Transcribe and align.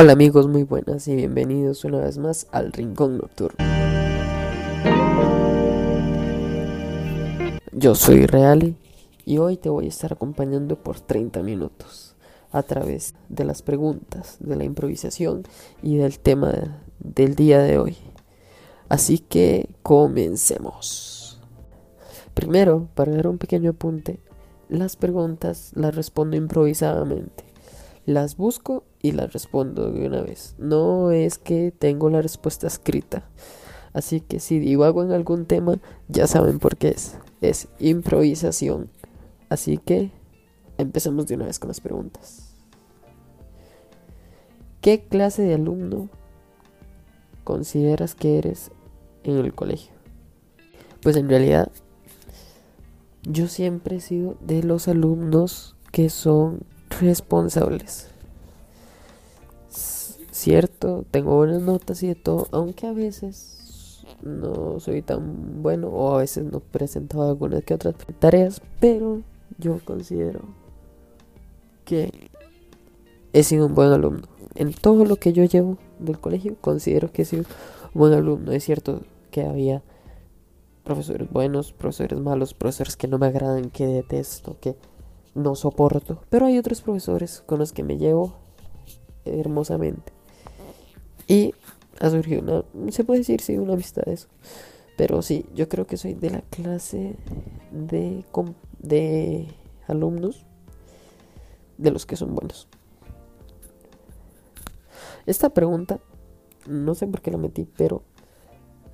Hola 0.00 0.12
amigos, 0.12 0.48
muy 0.48 0.62
buenas 0.62 1.06
y 1.08 1.14
bienvenidos 1.14 1.84
una 1.84 1.98
vez 1.98 2.16
más 2.16 2.46
al 2.52 2.72
Rincón 2.72 3.18
Nocturno. 3.18 3.62
Yo 7.72 7.94
soy 7.94 8.24
Reali 8.24 8.78
y 9.26 9.36
hoy 9.36 9.58
te 9.58 9.68
voy 9.68 9.84
a 9.84 9.88
estar 9.90 10.14
acompañando 10.14 10.76
por 10.76 11.00
30 11.00 11.42
minutos 11.42 12.16
a 12.50 12.62
través 12.62 13.14
de 13.28 13.44
las 13.44 13.60
preguntas, 13.60 14.38
de 14.40 14.56
la 14.56 14.64
improvisación 14.64 15.42
y 15.82 15.98
del 15.98 16.18
tema 16.18 16.80
del 16.98 17.34
día 17.34 17.60
de 17.60 17.76
hoy. 17.76 17.98
Así 18.88 19.18
que 19.18 19.68
comencemos. 19.82 21.38
Primero, 22.32 22.88
para 22.94 23.12
dar 23.12 23.26
un 23.26 23.36
pequeño 23.36 23.72
apunte, 23.72 24.18
las 24.70 24.96
preguntas 24.96 25.72
las 25.74 25.94
respondo 25.94 26.38
improvisadamente 26.38 27.49
las 28.10 28.36
busco 28.36 28.84
y 29.00 29.12
las 29.12 29.32
respondo 29.32 29.90
de 29.90 30.06
una 30.06 30.20
vez. 30.22 30.54
No 30.58 31.10
es 31.10 31.38
que 31.38 31.72
tengo 31.76 32.10
la 32.10 32.20
respuesta 32.20 32.66
escrita. 32.66 33.24
Así 33.92 34.20
que 34.20 34.40
si 34.40 34.58
digo 34.58 34.84
algo 34.84 35.02
en 35.02 35.12
algún 35.12 35.46
tema, 35.46 35.78
ya 36.08 36.26
saben 36.26 36.58
por 36.58 36.76
qué 36.76 36.88
es. 36.88 37.16
Es 37.40 37.68
improvisación. 37.78 38.90
Así 39.48 39.78
que 39.78 40.10
empecemos 40.78 41.26
de 41.26 41.34
una 41.36 41.46
vez 41.46 41.58
con 41.58 41.68
las 41.68 41.80
preguntas. 41.80 42.54
¿Qué 44.80 45.00
clase 45.00 45.42
de 45.42 45.54
alumno 45.54 46.08
consideras 47.44 48.14
que 48.14 48.38
eres 48.38 48.70
en 49.24 49.36
el 49.36 49.54
colegio? 49.54 49.92
Pues 51.02 51.16
en 51.16 51.28
realidad 51.28 51.70
yo 53.22 53.48
siempre 53.48 53.96
he 53.96 54.00
sido 54.00 54.36
de 54.40 54.62
los 54.62 54.88
alumnos 54.88 55.76
que 55.92 56.08
son 56.08 56.62
responsables. 56.98 58.08
Cierto, 60.30 61.04
tengo 61.10 61.36
buenas 61.36 61.62
notas 61.62 62.02
y 62.02 62.08
de 62.08 62.14
todo, 62.14 62.48
aunque 62.50 62.86
a 62.86 62.92
veces 62.92 64.04
no 64.22 64.80
soy 64.80 65.02
tan 65.02 65.62
bueno 65.62 65.88
o 65.88 66.14
a 66.14 66.18
veces 66.18 66.44
no 66.44 66.60
presentado 66.60 67.28
algunas 67.28 67.62
que 67.64 67.74
otras 67.74 67.94
tareas, 68.18 68.62
pero 68.80 69.22
yo 69.58 69.80
considero 69.84 70.40
que 71.84 72.30
he 73.32 73.42
sido 73.42 73.66
un 73.66 73.74
buen 73.74 73.90
alumno. 73.90 74.28
En 74.54 74.72
todo 74.72 75.04
lo 75.04 75.16
que 75.16 75.32
yo 75.32 75.44
llevo 75.44 75.78
del 75.98 76.18
colegio, 76.18 76.56
considero 76.60 77.12
que 77.12 77.22
he 77.22 77.24
sido 77.24 77.44
un 77.94 78.00
buen 78.00 78.12
alumno. 78.12 78.52
Es 78.52 78.64
cierto 78.64 79.02
que 79.30 79.42
había 79.42 79.82
profesores 80.84 81.30
buenos, 81.30 81.72
profesores 81.72 82.18
malos, 82.18 82.54
profesores 82.54 82.96
que 82.96 83.08
no 83.08 83.18
me 83.18 83.26
agradan, 83.26 83.70
que 83.70 83.86
detesto, 83.86 84.56
que 84.60 84.76
no 85.34 85.54
soporto. 85.54 86.22
Pero 86.30 86.46
hay 86.46 86.58
otros 86.58 86.80
profesores 86.80 87.42
con 87.46 87.58
los 87.58 87.72
que 87.72 87.82
me 87.82 87.98
llevo 87.98 88.34
hermosamente. 89.24 90.12
Y 91.26 91.54
ha 92.00 92.10
surgido 92.10 92.42
una, 92.74 92.92
se 92.92 93.04
puede 93.04 93.20
decir, 93.20 93.40
sí, 93.40 93.56
una 93.58 93.74
amistad 93.74 94.02
de 94.02 94.14
eso. 94.14 94.28
Pero 94.96 95.22
sí, 95.22 95.46
yo 95.54 95.68
creo 95.68 95.86
que 95.86 95.96
soy 95.96 96.14
de 96.14 96.30
la 96.30 96.42
clase 96.42 97.16
de, 97.70 98.24
de 98.78 99.48
alumnos 99.86 100.44
de 101.78 101.90
los 101.90 102.06
que 102.06 102.16
son 102.16 102.34
buenos. 102.34 102.68
Esta 105.26 105.50
pregunta, 105.50 106.00
no 106.66 106.94
sé 106.94 107.06
por 107.06 107.20
qué 107.22 107.30
la 107.30 107.38
metí, 107.38 107.64
pero 107.76 108.02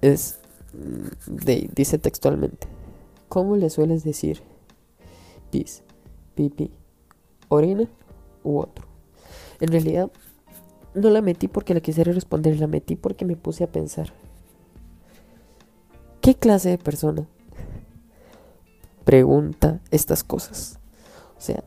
es 0.01 0.39
de, 1.27 1.71
dice 1.75 1.99
textualmente, 1.99 2.69
¿cómo 3.29 3.57
le 3.57 3.71
sueles 3.71 4.05
decir 4.05 4.43
pis? 5.51 5.83
Pipí, 6.37 6.71
orina 7.49 7.89
u 8.45 8.61
otro. 8.61 8.87
En 9.61 9.69
realidad, 9.69 10.11
no 10.95 11.11
la 11.11 11.23
metí 11.23 11.49
porque 11.49 11.75
la 11.75 11.81
quisiera 11.81 12.13
responder, 12.13 12.61
la 12.61 12.69
metí 12.69 12.95
porque 12.95 13.25
me 13.25 13.37
puse 13.37 13.65
a 13.65 13.73
pensar. 13.73 14.13
¿Qué 16.21 16.35
clase 16.35 16.71
de 16.71 16.79
persona 16.79 17.27
pregunta 19.05 19.81
estas 19.91 20.23
cosas? 20.23 20.79
O 21.37 21.41
sea, 21.41 21.65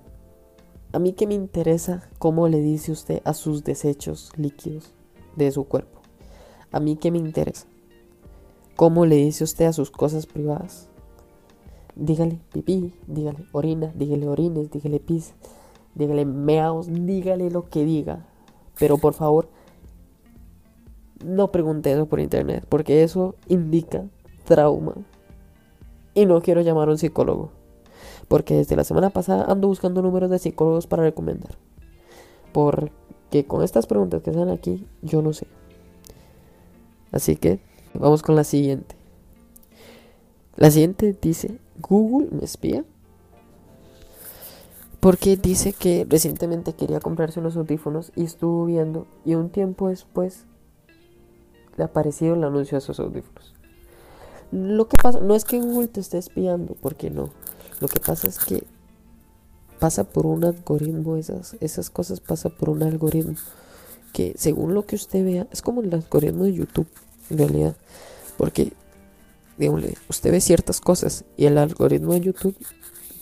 a 0.91 0.99
mí 0.99 1.13
que 1.13 1.27
me 1.27 1.33
interesa 1.33 2.09
cómo 2.17 2.47
le 2.47 2.59
dice 2.59 2.91
usted 2.91 3.21
a 3.25 3.33
sus 3.33 3.63
desechos 3.63 4.31
líquidos 4.37 4.93
de 5.35 5.51
su 5.51 5.65
cuerpo. 5.65 6.01
A 6.71 6.79
mí 6.79 6.95
que 6.95 7.11
me 7.11 7.17
interesa 7.19 7.67
cómo 8.75 9.05
le 9.05 9.15
dice 9.15 9.43
usted 9.43 9.65
a 9.65 9.73
sus 9.73 9.91
cosas 9.91 10.25
privadas 10.25 10.88
dígale 11.95 12.39
pipí, 12.51 12.93
dígale 13.07 13.45
orina, 13.51 13.91
dígale 13.95 14.27
orines, 14.27 14.71
dígale 14.71 14.99
pis, 14.99 15.33
dígale 15.95 16.25
meaos, 16.25 16.87
dígale 16.89 17.51
lo 17.51 17.69
que 17.69 17.85
diga. 17.85 18.25
Pero 18.77 18.97
por 18.97 19.13
favor, 19.13 19.49
no 21.23 21.51
pregunte 21.51 21.91
eso 21.91 22.05
por 22.05 22.19
internet, 22.19 22.65
porque 22.69 23.03
eso 23.03 23.35
indica 23.47 24.05
trauma. 24.45 24.95
Y 26.13 26.25
no 26.25 26.41
quiero 26.41 26.61
llamar 26.61 26.87
a 26.87 26.91
un 26.91 26.97
psicólogo, 26.97 27.51
porque 28.27 28.55
desde 28.55 28.75
la 28.75 28.83
semana 28.83 29.09
pasada 29.09 29.45
ando 29.45 29.67
buscando 29.67 30.01
números 30.01 30.29
de 30.29 30.39
psicólogos 30.39 30.87
para 30.87 31.03
recomendar. 31.03 31.57
Porque 32.51 33.45
con 33.45 33.63
estas 33.63 33.85
preguntas 33.85 34.23
que 34.23 34.31
están 34.31 34.49
aquí, 34.49 34.85
yo 35.01 35.21
no 35.21 35.33
sé. 35.33 35.47
Así 37.11 37.35
que 37.35 37.59
vamos 37.93 38.21
con 38.21 38.35
la 38.35 38.43
siguiente. 38.43 38.95
La 40.55 40.71
siguiente 40.71 41.15
dice, 41.21 41.59
Google 41.81 42.29
me 42.31 42.43
espía. 42.43 42.85
Porque 44.99 45.37
dice 45.37 45.71
que 45.71 46.05
recientemente 46.09 46.73
quería 46.73 46.99
comprarse 46.99 47.39
unos 47.39 47.55
audífonos 47.55 48.11
y 48.15 48.25
estuvo 48.25 48.65
viendo 48.65 49.07
y 49.23 49.35
un 49.35 49.49
tiempo 49.49 49.87
después 49.87 50.45
le 51.77 51.83
ha 51.83 51.87
aparecido 51.87 52.35
el 52.35 52.43
anuncio 52.43 52.77
de 52.77 52.83
esos 52.83 52.99
audífonos. 52.99 53.53
Lo 54.51 54.89
que 54.89 54.97
pasa 55.01 55.21
no 55.21 55.35
es 55.35 55.45
que 55.45 55.59
Google 55.61 55.87
te 55.87 56.01
esté 56.01 56.17
espiando, 56.17 56.75
porque 56.81 57.09
no. 57.09 57.29
Lo 57.79 57.87
que 57.87 58.01
pasa 58.01 58.27
es 58.27 58.39
que 58.39 58.63
pasa 59.79 60.03
por 60.03 60.25
un 60.25 60.43
algoritmo, 60.43 61.15
esas, 61.15 61.55
esas 61.61 61.89
cosas 61.89 62.19
pasa 62.19 62.49
por 62.49 62.69
un 62.69 62.83
algoritmo 62.83 63.35
que 64.11 64.33
según 64.37 64.73
lo 64.73 64.85
que 64.85 64.95
usted 64.95 65.23
vea, 65.23 65.47
es 65.51 65.61
como 65.61 65.81
el 65.81 65.93
algoritmo 65.93 66.43
de 66.43 66.53
YouTube, 66.53 66.87
en 67.29 67.37
realidad. 67.37 67.75
Porque 68.37 68.73
usted 70.07 70.31
ve 70.31 70.41
ciertas 70.41 70.79
cosas 70.79 71.25
y 71.35 71.45
el 71.45 71.57
algoritmo 71.57 72.13
de 72.13 72.21
YouTube 72.21 72.55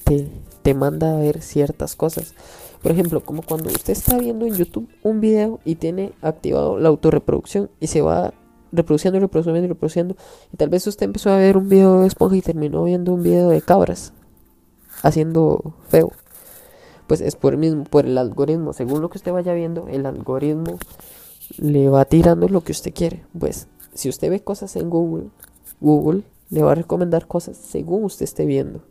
te, 0.04 0.28
te 0.62 0.74
manda 0.74 1.14
a 1.14 1.20
ver 1.20 1.42
ciertas 1.42 1.96
cosas. 1.96 2.36
Por 2.82 2.92
ejemplo, 2.92 3.22
como 3.22 3.42
cuando 3.42 3.70
usted 3.70 3.94
está 3.94 4.18
viendo 4.18 4.46
en 4.46 4.54
YouTube 4.54 4.88
un 5.04 5.20
video 5.20 5.60
y 5.66 5.76
tiene 5.76 6.14
activado 6.22 6.78
la 6.78 6.90
autorreproducción 6.90 7.70
y 7.80 7.88
se 7.88 8.02
va 8.02 8.34
reproduciendo, 8.72 9.20
reproduciendo, 9.20 9.68
reproduciendo. 9.68 10.16
Y 10.54 10.58
tal 10.58 10.70
vez 10.70 10.86
usted 10.88 11.06
empezó 11.06 11.32
a 11.32 11.38
ver 11.38 11.58
un 11.58 11.70
video 11.70 12.02
de 12.02 12.08
esponja 12.08 12.38
y 12.38 12.42
terminó 12.42 12.84
viendo 12.84 13.14
un 13.14 13.24
video 13.24 13.50
de 13.50 13.62
cabras 13.62 14.14
haciendo 15.04 15.74
feo. 15.90 16.12
Pues 17.08 17.22
es 17.22 17.36
por 17.36 17.54
el 17.54 17.60
mismo, 17.60 17.84
por 17.86 18.06
el 18.06 18.18
algoritmo. 18.18 18.74
Según 18.74 19.02
lo 19.02 19.10
que 19.10 19.18
usted 19.18 19.32
vaya 19.32 19.54
viendo, 19.54 19.88
el 19.88 20.06
algoritmo 20.06 20.78
le 21.58 21.90
va 21.90 22.06
tirando 22.06 22.48
lo 22.50 22.62
que 22.62 22.74
usted 22.74 22.94
quiere. 22.94 23.26
Pues 23.38 23.68
si 23.94 24.10
usted 24.10 24.30
ve 24.30 24.42
cosas 24.42 24.76
en 24.76 24.90
Google 24.90 25.30
Google 25.80 26.24
le 26.50 26.64
va 26.64 26.72
a 26.72 26.76
recomendar 26.76 27.28
cosas 27.28 27.58
según 27.58 28.04
usted 28.04 28.24
esté 28.24 28.46
viendo. 28.46 28.82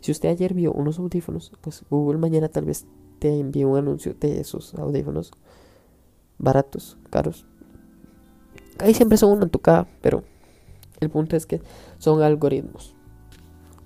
Si 0.00 0.10
usted 0.10 0.28
ayer 0.28 0.54
vio 0.54 0.72
unos 0.72 0.98
audífonos, 0.98 1.52
pues 1.60 1.84
Google 1.90 2.18
mañana 2.18 2.48
tal 2.48 2.64
vez 2.64 2.86
te 3.18 3.38
envíe 3.38 3.64
un 3.64 3.78
anuncio 3.78 4.14
de 4.14 4.40
esos 4.40 4.74
audífonos 4.74 5.32
baratos, 6.38 6.98
caros. 7.10 7.46
Ahí 8.78 8.94
siempre 8.94 9.18
son 9.18 9.32
una 9.32 9.48
tocada, 9.48 9.86
pero 10.02 10.24
el 11.00 11.10
punto 11.10 11.36
es 11.36 11.46
que 11.46 11.62
son 11.98 12.22
algoritmos. 12.22 12.94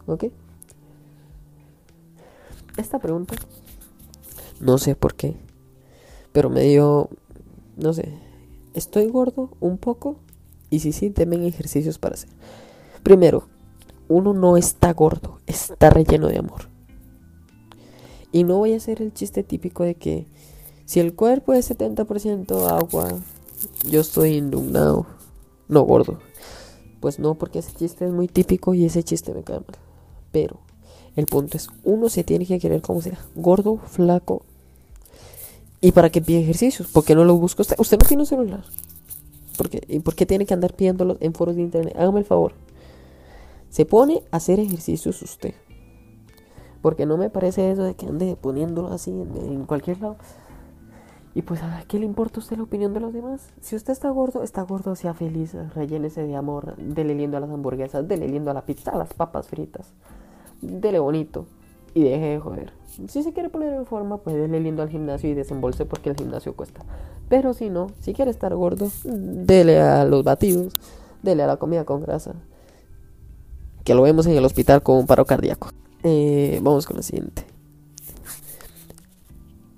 ¿Ok? 0.07 0.25
Esta 2.77 2.99
pregunta, 2.99 3.35
no 4.61 4.79
sé 4.79 4.97
por 4.97 5.15
qué, 5.15 5.37
pero 6.33 6.51
me 6.51 6.63
dio, 6.63 7.11
no 7.77 7.93
sé, 7.93 8.15
¿estoy 8.75 9.09
gordo 9.09 9.51
un 9.61 9.77
poco? 9.77 10.17
Y 10.71 10.81
si 10.81 10.93
sí, 10.93 11.11
temen 11.11 11.45
ejercicios 11.45 11.99
para 11.99 12.15
hacer. 12.15 12.31
Primero, 13.03 13.49
uno 14.09 14.33
no 14.33 14.57
está 14.57 14.93
gordo, 14.93 15.39
está 15.47 15.91
relleno 15.91 16.29
de 16.29 16.39
amor. 16.39 16.69
Y 18.33 18.45
no 18.45 18.59
voy 18.59 18.75
a 18.75 18.77
hacer 18.77 19.03
el 19.03 19.13
chiste 19.13 19.43
típico 19.43 19.83
de 19.83 19.97
que 19.97 20.27
si 20.85 21.01
el 21.01 21.15
cuerpo 21.15 21.53
es 21.53 21.71
70% 21.71 22.69
agua, 22.69 23.09
yo 23.89 24.01
estoy 24.01 24.37
indignado, 24.37 25.07
no 25.69 25.83
gordo. 25.83 26.19
Pues 27.01 27.19
no, 27.19 27.35
porque 27.35 27.61
ese 27.61 27.73
chiste 27.73 28.05
es 28.05 28.13
muy 28.13 28.29
típico 28.29 28.75
y 28.75 28.85
ese 28.85 29.03
chiste 29.03 29.33
me 29.33 29.43
cae 29.43 29.61
mal. 29.61 29.79
Pero 30.33 30.61
el 31.17 31.27
punto 31.27 31.57
es, 31.57 31.69
uno 31.85 32.09
se 32.09 32.25
tiene 32.25 32.47
que 32.47 32.59
querer 32.59 32.83
como 32.83 33.03
sea, 33.03 33.19
gordo, 33.35 33.79
flaco. 33.79 34.43
¿Y 35.81 35.93
para 35.93 36.11
qué 36.11 36.21
pide 36.21 36.41
ejercicios? 36.41 36.89
porque 36.93 37.15
no 37.15 37.25
lo 37.25 37.37
busca 37.37 37.63
usted? 37.63 37.77
Usted 37.79 37.99
no 37.99 38.07
tiene 38.07 38.23
un 38.23 38.27
celular. 38.27 38.65
¿Y 39.89 40.01
por 40.01 40.15
qué 40.15 40.27
tiene 40.27 40.47
que 40.47 40.55
andar 40.55 40.75
pidiéndolo 40.75 41.17
en 41.21 41.35
foros 41.35 41.57
de 41.57 41.63
internet? 41.63 41.95
Hágame 41.97 42.21
el 42.21 42.25
favor. 42.25 42.53
Se 43.69 43.85
pone 43.85 44.23
a 44.31 44.37
hacer 44.37 44.59
ejercicios 44.61 45.23
usted. 45.23 45.55
Porque 46.83 47.07
no 47.07 47.17
me 47.17 47.31
parece 47.31 47.71
eso 47.71 47.83
de 47.83 47.95
que 47.95 48.07
ande 48.07 48.37
poniéndolo 48.41 48.89
así 48.89 49.11
en, 49.11 49.65
cualquier 49.67 50.01
lado. 50.01 50.17
Y 51.35 51.43
pues, 51.43 51.63
¿a 51.63 51.85
qué 51.87 51.99
le 51.99 52.07
importa 52.07 52.39
a 52.39 52.41
usted 52.41 52.57
la 52.57 52.65
opinión 52.65 52.93
de 52.93 53.01
los 53.01 53.13
demás? 53.13 53.51
Si 53.61 53.77
usted 53.77 53.93
está 53.93 54.11
gordo, 54.11 54.43
está 54.43 54.63
gordo, 54.63 54.97
sea 54.97 55.15
feliz, 55.15 55.55
rellénese 55.75 56.27
de 56.27 56.35
amor, 56.35 56.77
dele 56.77 57.15
lindo 57.15 57.37
a 57.37 57.41
las 57.41 57.51
hamburguesas, 57.51 58.09
dele 58.09 58.27
lindo 58.27 58.51
a 58.51 58.55
la 58.55 58.67
pizza, 58.67 58.91
a 58.91 58.99
las 58.99 59.15
papas 59.15 59.47
fritas, 59.47 59.93
dele 60.61 60.99
bonito 60.99 61.47
y 61.95 62.03
deje 62.03 62.25
de 62.25 62.41
joder. 62.41 62.80
Si 63.09 63.23
se 63.23 63.33
quiere 63.33 63.49
poner 63.49 63.73
en 63.73 63.87
forma, 63.87 64.19
pues 64.19 64.37
dele 64.37 64.61
lindo 64.61 64.83
al 64.83 64.89
gimnasio 64.89 65.31
y 65.31 65.35
desembolse 65.35 65.87
porque 65.87 66.11
el 66.11 66.17
gimnasio 66.17 66.55
cuesta. 66.55 66.85
Pero 67.29 67.55
si 67.55 67.71
no, 67.71 67.89
si 68.01 68.13
quiere 68.13 68.31
estar 68.31 68.55
gordo, 68.55 68.91
dele 69.05 69.81
a 69.81 70.05
los 70.05 70.25
batidos, 70.25 70.77
dele 71.23 71.45
a 71.45 71.47
la 71.47 71.57
comida 71.57 71.85
con 71.85 72.03
grasa. 72.03 72.35
Que 73.85 73.95
lo 73.95 74.03
vemos 74.03 74.27
en 74.27 74.37
el 74.37 74.45
hospital 74.45 74.83
con 74.83 74.97
un 74.97 75.07
paro 75.07 75.25
cardíaco. 75.25 75.71
Eh, 76.03 76.59
vamos 76.63 76.87
con 76.87 76.97
la 76.97 77.03
siguiente. 77.03 77.45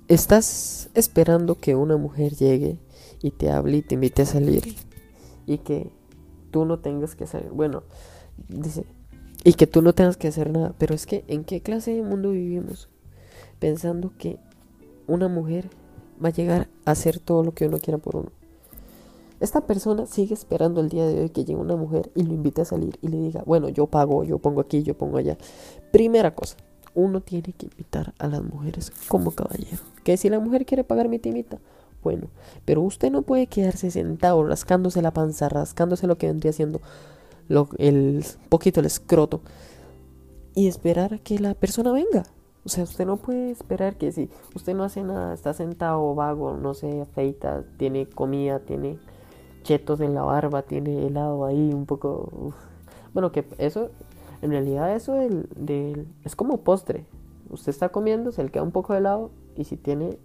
Estás 0.07 0.89
esperando 0.95 1.55
que 1.55 1.75
una 1.75 1.97
mujer 1.97 2.33
llegue 2.33 2.79
y 3.21 3.31
te 3.31 3.51
hable 3.51 3.77
y 3.77 3.81
te 3.81 3.95
invite 3.95 4.23
a 4.23 4.25
salir 4.25 4.75
y 5.45 5.59
que 5.59 5.91
tú 6.51 6.65
no 6.65 6.79
tengas 6.79 7.15
que 7.15 7.27
salir. 7.27 7.51
Bueno, 7.51 7.83
dice, 8.49 8.85
y 9.43 9.53
que 9.53 9.67
tú 9.67 9.81
no 9.81 9.93
tengas 9.93 10.17
que 10.17 10.27
hacer 10.27 10.51
nada. 10.51 10.73
Pero 10.77 10.95
es 10.95 11.05
que, 11.05 11.23
¿en 11.27 11.43
qué 11.43 11.61
clase 11.61 11.93
de 11.93 12.03
mundo 12.03 12.31
vivimos? 12.31 12.89
Pensando 13.63 14.11
que 14.17 14.39
una 15.07 15.29
mujer 15.29 15.69
va 16.21 16.27
a 16.27 16.33
llegar 16.33 16.67
a 16.83 16.91
hacer 16.91 17.19
todo 17.19 17.45
lo 17.45 17.53
que 17.53 17.65
uno 17.65 17.77
quiera 17.77 17.97
por 17.97 18.17
uno. 18.17 18.29
Esta 19.39 19.61
persona 19.61 20.05
sigue 20.05 20.33
esperando 20.33 20.81
el 20.81 20.89
día 20.89 21.07
de 21.07 21.21
hoy 21.21 21.29
que 21.29 21.45
llegue 21.45 21.61
una 21.61 21.77
mujer 21.77 22.11
y 22.13 22.23
lo 22.23 22.33
invite 22.33 22.63
a 22.63 22.65
salir 22.65 22.99
y 23.01 23.07
le 23.07 23.15
diga, 23.15 23.41
bueno, 23.45 23.69
yo 23.69 23.87
pago, 23.87 24.25
yo 24.25 24.37
pongo 24.37 24.59
aquí, 24.59 24.83
yo 24.83 24.97
pongo 24.97 25.15
allá. 25.15 25.37
Primera 25.93 26.35
cosa, 26.35 26.57
uno 26.93 27.21
tiene 27.21 27.53
que 27.53 27.67
invitar 27.67 28.13
a 28.19 28.27
las 28.27 28.43
mujeres 28.43 28.91
como 29.07 29.31
caballero. 29.31 29.81
Que 30.03 30.17
si 30.17 30.29
la 30.29 30.41
mujer 30.41 30.65
quiere 30.65 30.83
pagar 30.83 31.07
mi 31.07 31.17
timita, 31.17 31.57
bueno, 32.03 32.27
pero 32.65 32.81
usted 32.81 33.11
no 33.11 33.21
puede 33.21 33.47
quedarse 33.47 33.91
sentado 33.91 34.45
rascándose 34.45 35.01
la 35.01 35.13
panza, 35.13 35.47
rascándose 35.47 36.05
lo 36.05 36.17
que 36.17 36.27
vendría 36.27 36.49
haciendo 36.49 36.81
lo, 37.47 37.69
el 37.77 38.25
poquito 38.49 38.81
el 38.81 38.87
escroto 38.87 39.39
y 40.53 40.67
esperar 40.67 41.13
a 41.13 41.17
que 41.17 41.39
la 41.39 41.53
persona 41.53 41.93
venga. 41.93 42.25
O 42.65 42.69
sea, 42.69 42.83
usted 42.85 43.05
no 43.05 43.17
puede 43.17 43.51
esperar 43.51 43.97
que 43.97 44.11
si 44.11 44.29
usted 44.55 44.73
no 44.73 44.83
hace 44.83 45.03
nada, 45.03 45.33
está 45.33 45.53
sentado 45.53 46.15
vago, 46.15 46.55
no 46.55 46.73
se 46.73 47.01
afeita, 47.01 47.63
tiene 47.77 48.07
comida, 48.07 48.59
tiene 48.59 48.99
chetos 49.63 49.99
en 49.99 50.13
la 50.13 50.23
barba, 50.23 50.61
tiene 50.61 51.05
helado 51.07 51.45
ahí, 51.45 51.73
un 51.73 51.85
poco... 51.85 52.53
Bueno, 53.13 53.31
que 53.31 53.45
eso 53.57 53.89
en 54.43 54.51
realidad 54.51 54.93
eso 54.93 55.13
del, 55.13 56.05
es 56.25 56.35
como 56.35 56.57
postre. 56.57 57.05
Usted 57.49 57.69
está 57.69 57.89
comiendo, 57.89 58.33
se 58.33 58.43
le 58.43 58.51
queda 58.51 58.63
un 58.63 58.71
poco 58.71 58.91
de 58.91 58.99
helado 58.99 59.31
y 59.55 59.63
si 59.63 59.77
tiene 59.77 60.19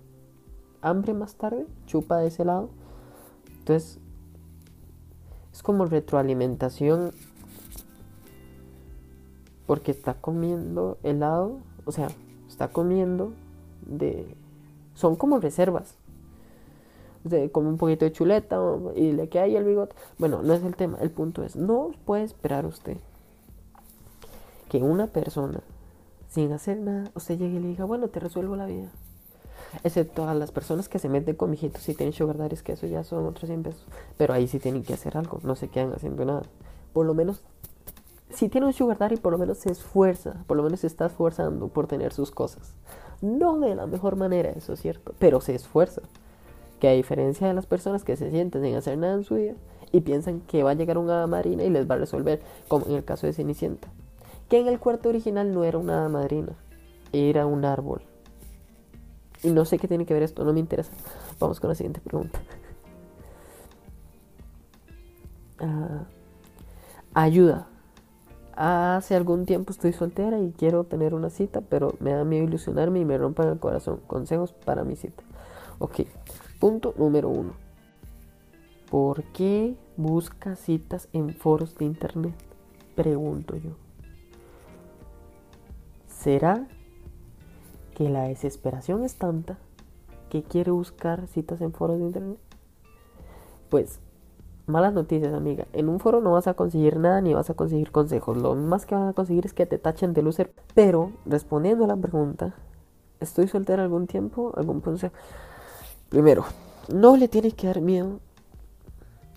hambre 0.81 1.15
más 1.15 1.37
tarde, 1.37 1.67
chupa 1.87 2.19
de 2.19 2.27
ese 2.27 2.43
helado. 2.43 2.69
Entonces, 3.59 4.01
es 5.53 5.63
como 5.63 5.87
retroalimentación 5.87 7.13
porque 9.69 9.93
está 9.93 10.15
comiendo 10.15 10.99
helado, 11.05 11.59
o 11.85 11.93
sea, 11.93 12.09
está 12.59 12.73
comiendo 12.73 13.35
de... 13.87 14.35
Son 14.95 15.15
como 15.15 15.39
reservas. 15.39 15.95
De, 17.23 17.53
come 17.53 17.69
un 17.69 17.79
poquito 17.79 18.05
de 18.05 18.11
chuleta 18.11 18.59
y 18.97 19.13
le 19.13 19.29
queda 19.29 19.45
ahí 19.45 19.55
el 19.55 19.63
bigote. 19.63 19.95
Bueno, 20.19 20.43
no 20.43 20.55
es 20.55 20.65
el 20.65 20.75
tema. 20.75 20.99
El 21.01 21.13
punto 21.13 21.45
es, 21.45 21.55
no 21.55 21.93
puede 22.05 22.25
esperar 22.25 22.67
usted 22.67 22.97
que 24.69 24.79
una 24.79 25.07
persona, 25.07 25.61
sin 26.29 26.53
hacer 26.53 26.79
nada, 26.79 27.13
usted 27.15 27.39
llegue 27.39 27.57
y 27.57 27.61
le 27.61 27.69
diga, 27.69 27.85
bueno, 27.85 28.09
te 28.09 28.19
resuelvo 28.19 28.57
la 28.57 28.67
vida. 28.67 28.89
Excepto 29.85 30.29
a 30.29 30.35
las 30.35 30.51
personas 30.51 30.89
que 30.89 30.99
se 30.99 31.09
meten 31.09 31.37
con 31.37 31.51
mijitos 31.51 31.89
y 31.89 31.95
tienen 31.95 32.13
sugar 32.13 32.39
daddies, 32.39 32.65
que 32.65 32.73
eso 32.73 32.89
ya 32.89 33.05
son 33.05 33.25
otros 33.25 33.47
100 33.47 33.63
pesos. 33.63 33.87
Pero 34.17 34.35
ahí 34.35 34.49
sí 34.49 34.59
tienen 34.59 34.83
que 34.83 34.95
hacer 34.95 35.17
algo, 35.17 35.39
no 35.45 35.55
se 35.55 35.69
quedan 35.69 35.93
haciendo 35.93 36.25
nada. 36.25 36.43
Por 36.93 37.07
lo 37.07 37.15
menos, 37.15 37.45
si 38.39 38.49
tiene 38.49 38.67
un 38.67 38.73
sugar 38.73 38.99
daddy, 38.99 39.17
por 39.17 39.33
lo 39.33 39.39
menos 39.39 39.59
se 39.59 39.73
esfuerza, 39.73 40.45
por 40.47 40.57
lo 40.57 40.63
menos 40.63 40.81
se 40.81 40.87
está 40.87 41.07
esforzando 41.07 41.69
por 41.69 41.87
tener 41.87 42.13
sus 42.13 42.31
cosas. 42.31 42.75
No 43.21 43.59
de 43.59 43.75
la 43.75 43.87
mejor 43.87 44.17
manera, 44.17 44.51
eso 44.51 44.75
es 44.75 44.81
cierto, 44.81 45.15
pero 45.19 45.41
se 45.41 45.55
esfuerza. 45.55 46.03
Que 46.79 46.89
a 46.89 46.93
diferencia 46.93 47.49
de 47.49 47.55
las 47.55 47.67
personas 47.67 48.05
que 48.05 48.17
se 48.17 48.31
sienten 48.31 48.63
sin 48.63 48.77
hacer 48.77 48.97
nada 48.97 49.15
en 49.15 49.25
su 49.25 49.35
vida 49.35 49.55
y 49.91 50.01
piensan 50.03 50.41
que 50.41 50.63
va 50.63 50.71
a 50.71 50.75
llegar 50.75 50.99
una 50.99 51.27
marina 51.27 51.65
y 51.65 51.71
les 51.71 51.91
va 51.91 51.97
a 51.97 51.99
resolver, 51.99 52.41
como 52.69 52.87
en 52.87 52.95
el 52.95 53.05
caso 53.05 53.27
de 53.27 53.33
Cenicienta 53.33 53.89
que 54.49 54.59
en 54.59 54.69
el 54.69 54.79
cuarto 54.79 55.09
original 55.09 55.53
no 55.53 55.65
era 55.65 55.79
una 55.79 56.09
madrina, 56.09 56.53
era 57.13 57.47
un 57.47 57.65
árbol. 57.65 58.03
Y 59.43 59.51
no 59.51 59.65
sé 59.65 59.79
qué 59.79 59.87
tiene 59.87 60.07
que 60.07 60.15
ver 60.15 60.23
esto, 60.23 60.45
no 60.45 60.53
me 60.53 60.61
interesa. 60.61 60.93
Vamos 61.39 61.61
con 61.61 61.69
la 61.69 61.75
siguiente 61.75 62.01
pregunta. 62.01 62.41
Ah, 65.61 66.05
ayuda. 67.15 67.67
Hace 68.61 69.15
algún 69.15 69.47
tiempo 69.47 69.71
estoy 69.71 69.93
soltera 69.93 70.41
y 70.41 70.51
quiero 70.51 70.83
tener 70.83 71.15
una 71.15 71.31
cita, 71.31 71.61
pero 71.61 71.95
me 72.01 72.11
da 72.11 72.25
miedo 72.25 72.43
ilusionarme 72.43 72.99
y 72.99 73.05
me 73.05 73.17
rompan 73.17 73.47
el 73.47 73.61
corazón. 73.61 74.01
Consejos 74.09 74.53
para 74.53 74.83
mi 74.83 74.97
cita. 74.97 75.23
Ok, 75.79 76.01
punto 76.59 76.93
número 76.99 77.29
uno. 77.29 77.53
¿Por 78.91 79.23
qué 79.23 79.77
busca 79.97 80.57
citas 80.57 81.09
en 81.13 81.35
foros 81.35 81.77
de 81.77 81.85
internet? 81.85 82.35
Pregunto 82.97 83.55
yo. 83.55 83.77
¿Será 86.09 86.67
que 87.95 88.09
la 88.09 88.25
desesperación 88.25 89.05
es 89.05 89.15
tanta 89.15 89.57
que 90.31 90.43
quiere 90.43 90.73
buscar 90.73 91.29
citas 91.29 91.61
en 91.61 91.73
foros 91.73 92.01
de 92.01 92.07
internet? 92.07 92.39
Pues, 93.69 94.01
malas 94.69 94.93
noticias, 94.93 95.33
amiga. 95.33 95.67
En 95.73 95.89
un 95.89 95.99
foro 96.01 96.21
no 96.21 96.33
vas 96.33 96.47
a 96.47 96.55
conseguir 96.55 96.99
nada 96.99 97.21
ni 97.21 97.35
vas 97.35 97.51
a 97.51 97.55
conseguir 97.55 97.91
consejos. 97.91 98.37
Lo 98.37 98.55
más 98.55 98.87
que 98.87 98.95
vas 98.95 99.09
a 99.09 99.13
conseguir 99.13 99.47
es 99.47 99.53
que 99.53 99.67
te 99.67 99.79
tachen 99.79 100.15
de 100.15 100.23
loser. 100.23 100.53
Pero, 100.75 101.13
respondiendo 101.27 101.85
a 101.85 101.89
la 101.89 101.97
pregunta, 101.97 102.55
¿estoy 103.21 103.49
soltera 103.49 103.83
algún 103.83 104.07
tiempo? 104.07 104.53
¿Algún 104.57 104.81
consejo? 104.81 105.15
Primero, 106.09 106.45
no 106.93 107.17
le 107.17 107.29
tiene 107.29 107.53
que 107.53 107.67
dar 107.67 107.81
miedo. 107.81 108.21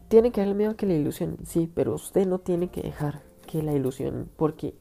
Tiene 0.07 0.31
que 0.31 0.41
darle 0.41 0.55
miedo 0.55 0.71
a 0.71 0.75
que 0.75 0.85
la 0.85 0.93
ilusionen, 0.93 1.37
sí, 1.45 1.71
pero 1.73 1.93
usted 1.93 2.27
no 2.27 2.39
tiene 2.39 2.67
que 2.67 2.81
dejar 2.81 3.21
que 3.47 3.63
la 3.63 3.71
ilusionen, 3.71 4.29
porque 4.35 4.75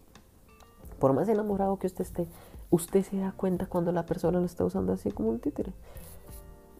por 0.98 1.12
más 1.12 1.28
enamorado 1.28 1.78
que 1.78 1.86
usted 1.86 2.02
esté, 2.02 2.26
usted 2.70 3.04
se 3.04 3.16
da 3.18 3.32
cuenta 3.32 3.66
cuando 3.66 3.92
la 3.92 4.06
persona 4.06 4.40
lo 4.40 4.46
está 4.46 4.64
usando 4.64 4.92
así 4.92 5.12
como 5.12 5.30
un 5.30 5.38
títere. 5.38 5.72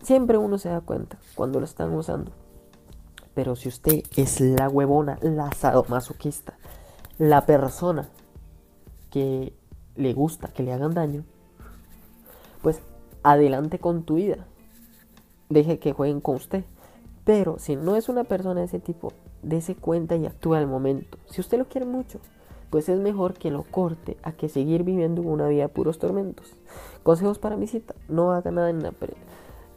Siempre 0.03 0.37
uno 0.37 0.59
se 0.59 0.69
da 0.69 0.81
cuenta 0.81 1.19
cuando 1.35 1.61
lo 1.61 1.65
están 1.65 1.95
usando. 1.95 2.33
Pero 3.35 3.57
si 3.57 3.69
usted 3.69 4.03
es 4.17 4.41
la 4.41 4.69
huevona, 4.69 5.19
la 5.23 5.53
sadomasoquista, 5.53 6.55
la 7.19 7.47
persona 7.47 8.09
que 9.11 9.55
le 9.97 10.13
gusta 10.15 10.49
que 10.49 10.63
le 10.63 10.73
hagan 10.73 10.95
daño, 10.95 11.25
pues 12.63 12.81
adelante 13.23 13.79
con 13.79 14.03
tu 14.03 14.15
vida. 14.15 14.47
Deje 15.49 15.79
que 15.79 15.93
jueguen 15.93 16.21
con 16.21 16.37
usted. 16.37 16.65
Pero 17.25 17.59
si 17.59 17.77
no 17.77 17.97
es 17.97 18.09
una 18.09 18.25
persona 18.25 18.61
de 18.61 18.67
ese 18.67 18.81
tipo, 18.81 19.13
dése 19.43 19.75
cuenta 19.75 20.17
y 20.17 20.27
actúe 20.27 20.55
al 20.55 20.67
momento. 20.67 21.19
Si 21.27 21.41
usted 21.41 21.59
lo 21.59 21.69
quiere 21.69 21.87
mucho, 21.87 22.21
pues 22.71 22.89
es 22.89 22.99
mejor 23.01 23.35
que 23.35 23.51
lo 23.51 23.65
corte 23.65 24.17
a 24.23 24.33
que 24.33 24.49
seguir 24.49 24.85
viviendo 24.85 25.23
una 25.23 25.49
vida 25.49 25.63
de 25.63 25.69
puros 25.69 25.99
tormentos. 25.99 26.57
Consejos 27.03 27.39
para 27.39 27.57
mi 27.57 27.67
cita, 27.67 27.95
no 28.09 28.33
hagan 28.33 28.55
nada 28.55 28.71
en 28.71 28.83
la 28.83 28.93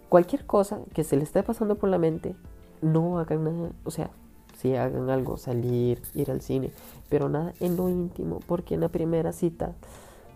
Cualquier 0.09 0.45
cosa 0.45 0.79
que 0.93 1.03
se 1.03 1.17
le 1.17 1.23
esté 1.23 1.41
pasando 1.41 1.75
por 1.75 1.89
la 1.89 1.97
mente, 1.97 2.35
no 2.83 3.19
hagan 3.19 3.43
nada, 3.43 3.71
o 3.83 3.91
sea, 3.91 4.11
si 4.57 4.75
hagan 4.75 5.09
algo, 5.09 5.37
salir, 5.37 6.01
ir 6.13 6.31
al 6.31 6.41
cine, 6.41 6.71
pero 7.09 7.29
nada 7.29 7.53
en 7.59 7.75
lo 7.75 7.89
íntimo, 7.89 8.39
porque 8.45 8.75
en 8.75 8.81
la 8.81 8.89
primera 8.89 9.31
cita 9.33 9.73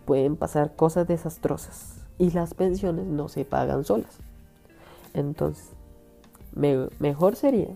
pueden 0.05 0.35
pasar 0.35 0.75
cosas 0.75 1.07
desastrosas 1.07 2.05
y 2.17 2.31
las 2.31 2.53
pensiones 2.53 3.05
no 3.05 3.29
se 3.29 3.45
pagan 3.45 3.83
solas. 3.83 4.19
Entonces, 5.13 5.71
mejor 6.53 7.35
sería 7.35 7.73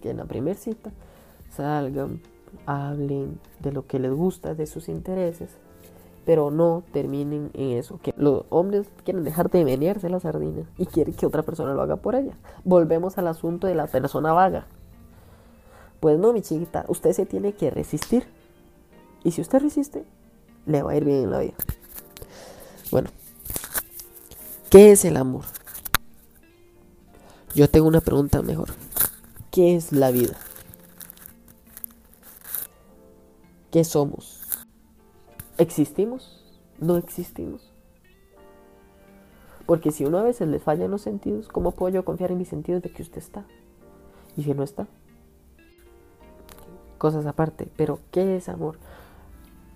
que 0.00 0.10
en 0.10 0.16
la 0.16 0.24
primera 0.24 0.58
cita 0.58 0.90
salgan, 1.50 2.20
hablen 2.66 3.38
de 3.60 3.72
lo 3.72 3.86
que 3.86 3.98
les 3.98 4.12
gusta, 4.12 4.54
de 4.54 4.66
sus 4.66 4.88
intereses, 4.88 5.56
pero 6.24 6.50
no 6.50 6.84
terminen 6.92 7.50
en 7.54 7.78
eso. 7.78 7.98
Que 8.02 8.14
los 8.16 8.44
hombres 8.50 8.86
quieren 9.04 9.24
dejar 9.24 9.50
de 9.50 9.64
menearse 9.64 10.08
las 10.08 10.22
sardinas 10.22 10.66
y 10.78 10.86
quieren 10.86 11.14
que 11.14 11.26
otra 11.26 11.42
persona 11.42 11.74
lo 11.74 11.82
haga 11.82 11.96
por 11.96 12.14
ella. 12.14 12.36
Volvemos 12.64 13.18
al 13.18 13.28
asunto 13.28 13.66
de 13.66 13.74
la 13.74 13.86
persona 13.86 14.32
vaga. 14.32 14.66
Pues 16.00 16.18
no, 16.18 16.32
mi 16.32 16.42
chiquita, 16.42 16.84
usted 16.88 17.12
se 17.12 17.26
tiene 17.26 17.54
que 17.54 17.70
resistir. 17.70 18.26
Y 19.24 19.32
si 19.32 19.40
usted 19.40 19.60
resiste, 19.60 20.04
le 20.66 20.82
va 20.82 20.92
a 20.92 20.96
ir 20.96 21.04
bien 21.04 21.24
en 21.24 21.30
la 21.30 21.40
vida. 21.40 21.54
Bueno, 22.90 23.08
¿qué 24.68 24.92
es 24.92 25.04
el 25.04 25.16
amor? 25.16 25.44
Yo 27.54 27.68
tengo 27.68 27.86
una 27.86 28.00
pregunta 28.00 28.42
mejor. 28.42 28.70
¿Qué 29.50 29.76
es 29.76 29.92
la 29.92 30.10
vida? 30.10 30.34
¿Qué 33.70 33.84
somos? 33.84 34.41
¿Existimos? 35.62 36.42
¿No 36.80 36.96
existimos? 36.96 37.72
Porque 39.64 39.92
si 39.92 40.04
uno 40.04 40.18
a 40.18 40.24
veces 40.24 40.48
le 40.48 40.58
falla 40.58 40.86
en 40.86 40.90
los 40.90 41.02
sentidos, 41.02 41.46
¿cómo 41.46 41.70
puedo 41.70 41.94
yo 41.94 42.04
confiar 42.04 42.32
en 42.32 42.38
mis 42.38 42.48
sentidos 42.48 42.82
de 42.82 42.90
que 42.90 43.02
usted 43.02 43.18
está? 43.18 43.46
Y 44.36 44.42
si 44.42 44.54
no 44.54 44.64
está. 44.64 44.88
Cosas 46.98 47.26
aparte. 47.26 47.68
Pero, 47.76 48.00
¿qué 48.10 48.36
es 48.36 48.48
amor? 48.48 48.76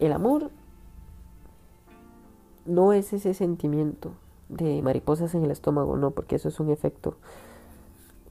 El 0.01 0.13
amor 0.13 0.51
no 2.65 2.93
es 2.93 3.13
ese 3.13 3.33
sentimiento 3.33 4.11
de 4.49 4.83
mariposas 4.83 5.37
en 5.37 5.45
el 5.45 5.53
estómago, 5.53 5.97
no, 5.97 6.11
porque 6.11 6.35
eso 6.35 6.49
es 6.49 6.59
un 6.59 6.71
efecto, 6.73 7.15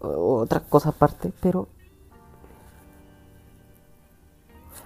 otra 0.02 0.60
cosa 0.60 0.90
aparte, 0.90 1.32
pero 1.40 1.70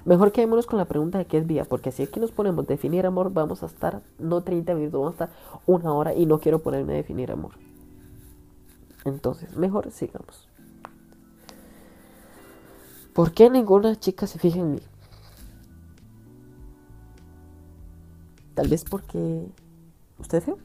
mejor 0.05 0.31
quedémonos 0.31 0.65
con 0.65 0.77
la 0.77 0.85
pregunta 0.85 1.17
de 1.17 1.25
qué 1.25 1.37
es 1.37 1.47
vida, 1.47 1.65
porque 1.65 1.91
si 1.91 2.03
aquí 2.03 2.19
nos 2.19 2.31
ponemos 2.31 2.67
definir 2.67 3.05
amor, 3.05 3.31
vamos 3.31 3.63
a 3.63 3.65
estar 3.67 4.01
no 4.17 4.41
30 4.41 4.73
minutos, 4.75 4.99
vamos 4.99 5.19
a 5.19 5.25
estar 5.25 5.61
una 5.65 5.93
hora 5.93 6.13
y 6.13 6.25
no 6.25 6.39
quiero 6.39 6.59
ponerme 6.59 6.93
a 6.93 6.97
definir 6.97 7.31
amor. 7.31 7.51
Entonces, 9.05 9.55
mejor 9.55 9.91
sigamos. 9.91 10.47
¿Por 13.13 13.33
qué 13.33 13.49
ninguna 13.49 13.99
chica 13.99 14.27
se 14.27 14.39
fija 14.39 14.59
en 14.59 14.71
mí? 14.71 14.81
Tal 18.53 18.67
vez 18.67 18.83
porque 18.83 19.47
usted 20.19 20.37
es 20.39 20.43
feo. 20.43 20.57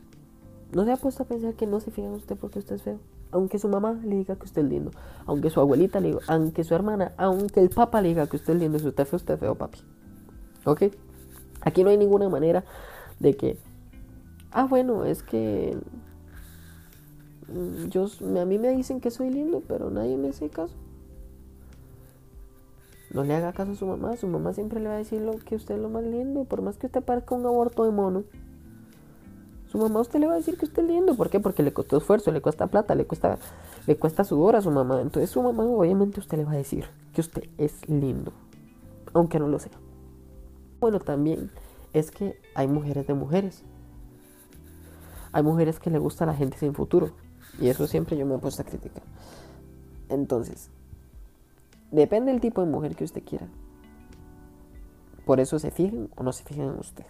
No 0.72 0.84
se 0.84 0.92
ha 0.92 0.96
puesto 0.96 1.22
a 1.22 1.26
pensar 1.26 1.54
que 1.54 1.66
no 1.66 1.80
se 1.80 1.90
fija 1.90 2.08
en 2.08 2.14
usted 2.14 2.36
porque 2.36 2.58
usted 2.58 2.76
es 2.76 2.82
feo. 2.82 2.98
Aunque 3.34 3.58
su 3.58 3.68
mamá 3.68 4.00
le 4.04 4.14
diga 4.14 4.36
que 4.36 4.44
usted 4.44 4.62
es 4.62 4.68
lindo. 4.68 4.92
Aunque 5.26 5.50
su 5.50 5.58
abuelita 5.58 5.98
le 5.98 6.08
diga, 6.08 6.20
aunque 6.28 6.62
su 6.62 6.72
hermana, 6.72 7.14
aunque 7.16 7.58
el 7.58 7.68
papá 7.68 8.00
le 8.00 8.10
diga 8.10 8.28
que 8.28 8.36
usted 8.36 8.54
es 8.54 8.60
lindo. 8.60 8.78
Si 8.78 8.86
usted 8.86 9.02
es 9.02 9.08
feo, 9.08 9.16
usted 9.16 9.34
es 9.34 9.40
feo, 9.40 9.56
papi. 9.56 9.80
¿Ok? 10.64 10.82
Aquí 11.60 11.82
no 11.82 11.90
hay 11.90 11.98
ninguna 11.98 12.28
manera 12.28 12.64
de 13.18 13.34
que... 13.34 13.58
Ah, 14.52 14.66
bueno, 14.66 15.04
es 15.04 15.24
que... 15.24 15.76
Mm, 17.48 17.88
yo, 17.88 18.06
a 18.40 18.44
mí 18.44 18.58
me 18.58 18.68
dicen 18.70 19.00
que 19.00 19.10
soy 19.10 19.30
lindo, 19.30 19.64
pero 19.66 19.90
nadie 19.90 20.16
me 20.16 20.28
hace 20.28 20.48
caso. 20.48 20.76
No 23.12 23.24
le 23.24 23.34
haga 23.34 23.52
caso 23.52 23.72
a 23.72 23.74
su 23.74 23.86
mamá. 23.86 24.16
Su 24.16 24.28
mamá 24.28 24.52
siempre 24.52 24.78
le 24.78 24.86
va 24.86 24.94
a 24.94 24.98
decir 24.98 25.20
lo 25.20 25.38
que 25.38 25.56
usted 25.56 25.74
es 25.74 25.80
lo 25.80 25.90
más 25.90 26.04
lindo. 26.04 26.44
Por 26.44 26.62
más 26.62 26.76
que 26.76 26.86
usted 26.86 27.02
parezca 27.02 27.34
un 27.34 27.46
aborto 27.46 27.84
de 27.84 27.90
mono. 27.90 28.22
Su 29.74 29.78
mamá 29.80 29.98
usted 29.98 30.20
le 30.20 30.28
va 30.28 30.34
a 30.34 30.36
decir 30.36 30.56
que 30.56 30.66
usted 30.66 30.84
es 30.84 30.88
lindo. 30.88 31.16
¿Por 31.16 31.30
qué? 31.30 31.40
Porque 31.40 31.64
le 31.64 31.72
costó 31.72 31.96
esfuerzo, 31.96 32.30
le 32.30 32.40
cuesta 32.40 32.68
plata, 32.68 32.94
le 32.94 33.06
cuesta, 33.06 33.38
le 33.88 33.96
cuesta 33.96 34.22
sudor 34.22 34.54
a 34.54 34.62
su 34.62 34.70
mamá. 34.70 35.00
Entonces 35.00 35.30
su 35.30 35.42
mamá 35.42 35.64
obviamente 35.64 36.20
usted 36.20 36.38
le 36.38 36.44
va 36.44 36.52
a 36.52 36.56
decir 36.56 36.84
que 37.12 37.20
usted 37.20 37.48
es 37.58 37.88
lindo. 37.88 38.32
Aunque 39.14 39.40
no 39.40 39.48
lo 39.48 39.58
sea. 39.58 39.72
Bueno, 40.78 41.00
también 41.00 41.50
es 41.92 42.12
que 42.12 42.40
hay 42.54 42.68
mujeres 42.68 43.08
de 43.08 43.14
mujeres. 43.14 43.64
Hay 45.32 45.42
mujeres 45.42 45.80
que 45.80 45.90
le 45.90 45.98
gusta 45.98 46.22
a 46.22 46.28
la 46.28 46.34
gente 46.34 46.56
sin 46.56 46.72
futuro. 46.72 47.10
Y 47.58 47.66
eso 47.66 47.88
siempre 47.88 48.16
yo 48.16 48.26
me 48.26 48.36
he 48.36 48.38
puesto 48.38 48.62
a 48.62 48.64
criticar. 48.64 49.02
Entonces, 50.08 50.70
Depende 51.90 52.32
del 52.32 52.40
tipo 52.40 52.60
de 52.60 52.66
mujer 52.66 52.96
que 52.96 53.04
usted 53.04 53.22
quiera. 53.22 53.46
Por 55.24 55.38
eso 55.38 55.60
se 55.60 55.70
fijen 55.70 56.10
o 56.16 56.24
no 56.24 56.32
se 56.32 56.42
fijen 56.42 56.64
en 56.64 56.78
usted. 56.80 57.04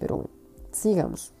Pero 0.00 0.28
sigamos. 0.72 1.32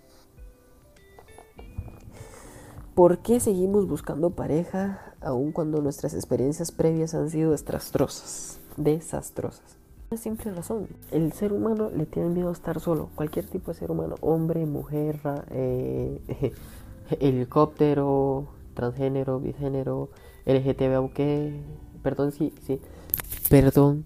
¿Por 2.94 3.18
qué 3.18 3.38
seguimos 3.38 3.86
buscando 3.86 4.30
pareja 4.30 5.14
aun 5.20 5.52
cuando 5.52 5.80
nuestras 5.80 6.14
experiencias 6.14 6.72
previas 6.72 7.14
han 7.14 7.30
sido 7.30 7.52
desastrosas? 7.52 8.60
Desastrosas. 8.76 9.76
Una 10.10 10.20
simple 10.20 10.52
razón. 10.52 10.88
El 11.12 11.32
ser 11.32 11.52
humano 11.52 11.90
le 11.94 12.06
tiene 12.06 12.30
miedo 12.30 12.48
a 12.48 12.52
estar 12.52 12.80
solo. 12.80 13.10
Cualquier 13.14 13.46
tipo 13.46 13.72
de 13.72 13.78
ser 13.78 13.90
humano. 13.90 14.16
Hombre, 14.20 14.66
mujer, 14.66 15.20
eh, 15.50 16.52
helicóptero, 17.20 18.48
transgénero, 18.74 19.38
bigénero, 19.38 20.08
LGTB, 20.46 21.12
qué 21.12 21.60
perdón 22.02 22.32
si, 22.32 22.54
sí, 22.66 22.80
perdón 23.50 24.04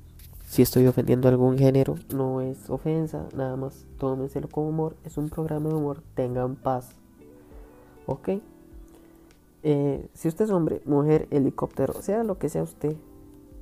si 0.52 0.60
estoy 0.60 0.86
ofendiendo 0.86 1.28
algún 1.28 1.56
género, 1.56 1.94
no 2.14 2.42
es 2.42 2.68
ofensa, 2.68 3.26
nada 3.34 3.56
más 3.56 3.86
tómenselo 3.96 4.50
con 4.50 4.66
humor, 4.66 4.96
es 5.02 5.16
un 5.16 5.30
programa 5.30 5.70
de 5.70 5.76
humor, 5.76 6.02
tengan 6.12 6.56
paz, 6.56 6.90
¿ok? 8.04 8.28
Eh, 9.62 10.10
si 10.12 10.28
usted 10.28 10.44
es 10.44 10.50
hombre, 10.50 10.82
mujer, 10.84 11.26
helicóptero, 11.30 11.94
sea 12.02 12.22
lo 12.22 12.36
que 12.36 12.50
sea 12.50 12.64
usted, 12.64 12.94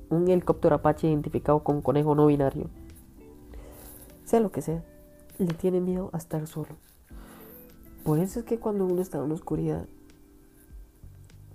un 0.09 0.27
helicóptero 0.27 0.75
Apache 0.75 1.07
identificado 1.07 1.63
con 1.63 1.81
conejo 1.81 2.13
no 2.13 2.25
binario, 2.25 2.69
sea 4.25 4.41
lo 4.41 4.51
que 4.51 4.61
sea, 4.61 4.83
le 5.37 5.53
tiene 5.53 5.79
miedo 5.79 6.09
a 6.11 6.17
estar 6.17 6.45
solo. 6.45 6.75
Por 8.03 8.19
eso 8.19 8.39
es 8.39 8.45
que 8.45 8.59
cuando 8.59 8.85
uno 8.85 9.01
está 9.01 9.17
en 9.19 9.29
la 9.29 9.35
oscuridad, 9.35 9.85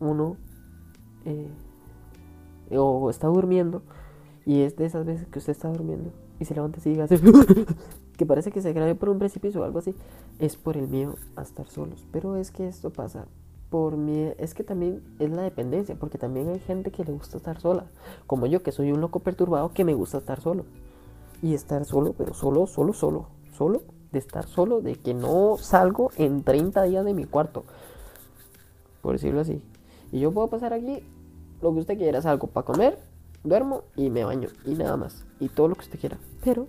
uno 0.00 0.38
eh, 1.26 1.50
o 2.71 3.11
está 3.11 3.26
durmiendo 3.26 3.83
y 4.47 4.62
es 4.62 4.76
de 4.76 4.87
esas 4.87 5.05
veces 5.05 5.26
que 5.26 5.41
usted 5.41 5.50
está 5.50 5.69
durmiendo 5.69 6.12
y 6.38 6.45
se 6.45 6.55
levanta 6.55 6.79
y 6.79 6.83
sigue 6.83 7.03
así, 7.03 7.17
que 8.17 8.25
parece 8.25 8.53
que 8.53 8.62
se 8.62 8.73
grabe 8.73 8.95
por 8.95 9.09
un 9.09 9.19
precipicio 9.19 9.61
o 9.61 9.65
algo 9.65 9.81
así, 9.81 9.95
es 10.38 10.57
por 10.57 10.76
el 10.76 10.87
miedo 10.87 11.17
a 11.35 11.43
estar 11.43 11.67
solos. 11.67 12.07
Pero 12.12 12.37
es 12.37 12.53
que 12.53 12.69
esto 12.69 12.91
pasa 12.91 13.26
por 13.71 13.97
miedo, 13.97 14.35
es 14.38 14.55
que 14.55 14.62
también 14.62 15.03
es 15.19 15.31
la 15.31 15.43
dependencia, 15.43 15.97
porque 15.97 16.17
también 16.17 16.49
hay 16.49 16.61
gente 16.61 16.93
que 16.93 17.05
le 17.05 17.12
gusta 17.12 17.38
estar 17.38 17.61
sola, 17.61 17.87
como 18.26 18.47
yo 18.47 18.62
que 18.62 18.71
soy 18.71 18.93
un 18.93 19.00
loco 19.00 19.21
perturbado 19.21 19.71
que 19.71 19.85
me 19.85 19.95
gusta 19.95 20.19
estar 20.19 20.41
solo. 20.41 20.65
Y 21.43 21.53
estar 21.53 21.85
solo, 21.85 22.15
pero 22.17 22.33
solo, 22.33 22.67
solo, 22.67 22.93
solo, 22.93 23.26
solo, 23.53 23.83
de 24.12 24.21
estar 24.21 24.47
solo, 24.47 24.81
de 24.81 24.95
que 24.95 25.12
no 25.12 25.57
salgo 25.59 26.11
en 26.17 26.45
30 26.45 26.85
días 26.85 27.05
de 27.05 27.15
mi 27.15 27.25
cuarto, 27.25 27.65
por 29.03 29.15
decirlo 29.15 29.41
así. 29.41 29.61
Y 30.12 30.21
yo 30.21 30.31
puedo 30.31 30.47
pasar 30.47 30.73
aquí 30.73 31.03
lo 31.61 31.73
que 31.73 31.81
usted 31.81 31.99
quiera 31.99 32.21
es 32.21 32.26
algo 32.26 32.47
para 32.47 32.65
comer, 32.65 32.99
duermo 33.47 33.85
y 33.97 34.11
me 34.11 34.25
baño 34.25 34.49
y 34.65 34.75
nada 34.75 34.97
más. 34.97 35.25
Y 35.41 35.49
todo 35.49 35.69
lo 35.69 35.75
que 35.75 35.83
usted 35.83 35.99
quiera. 35.99 36.19
Pero 36.45 36.69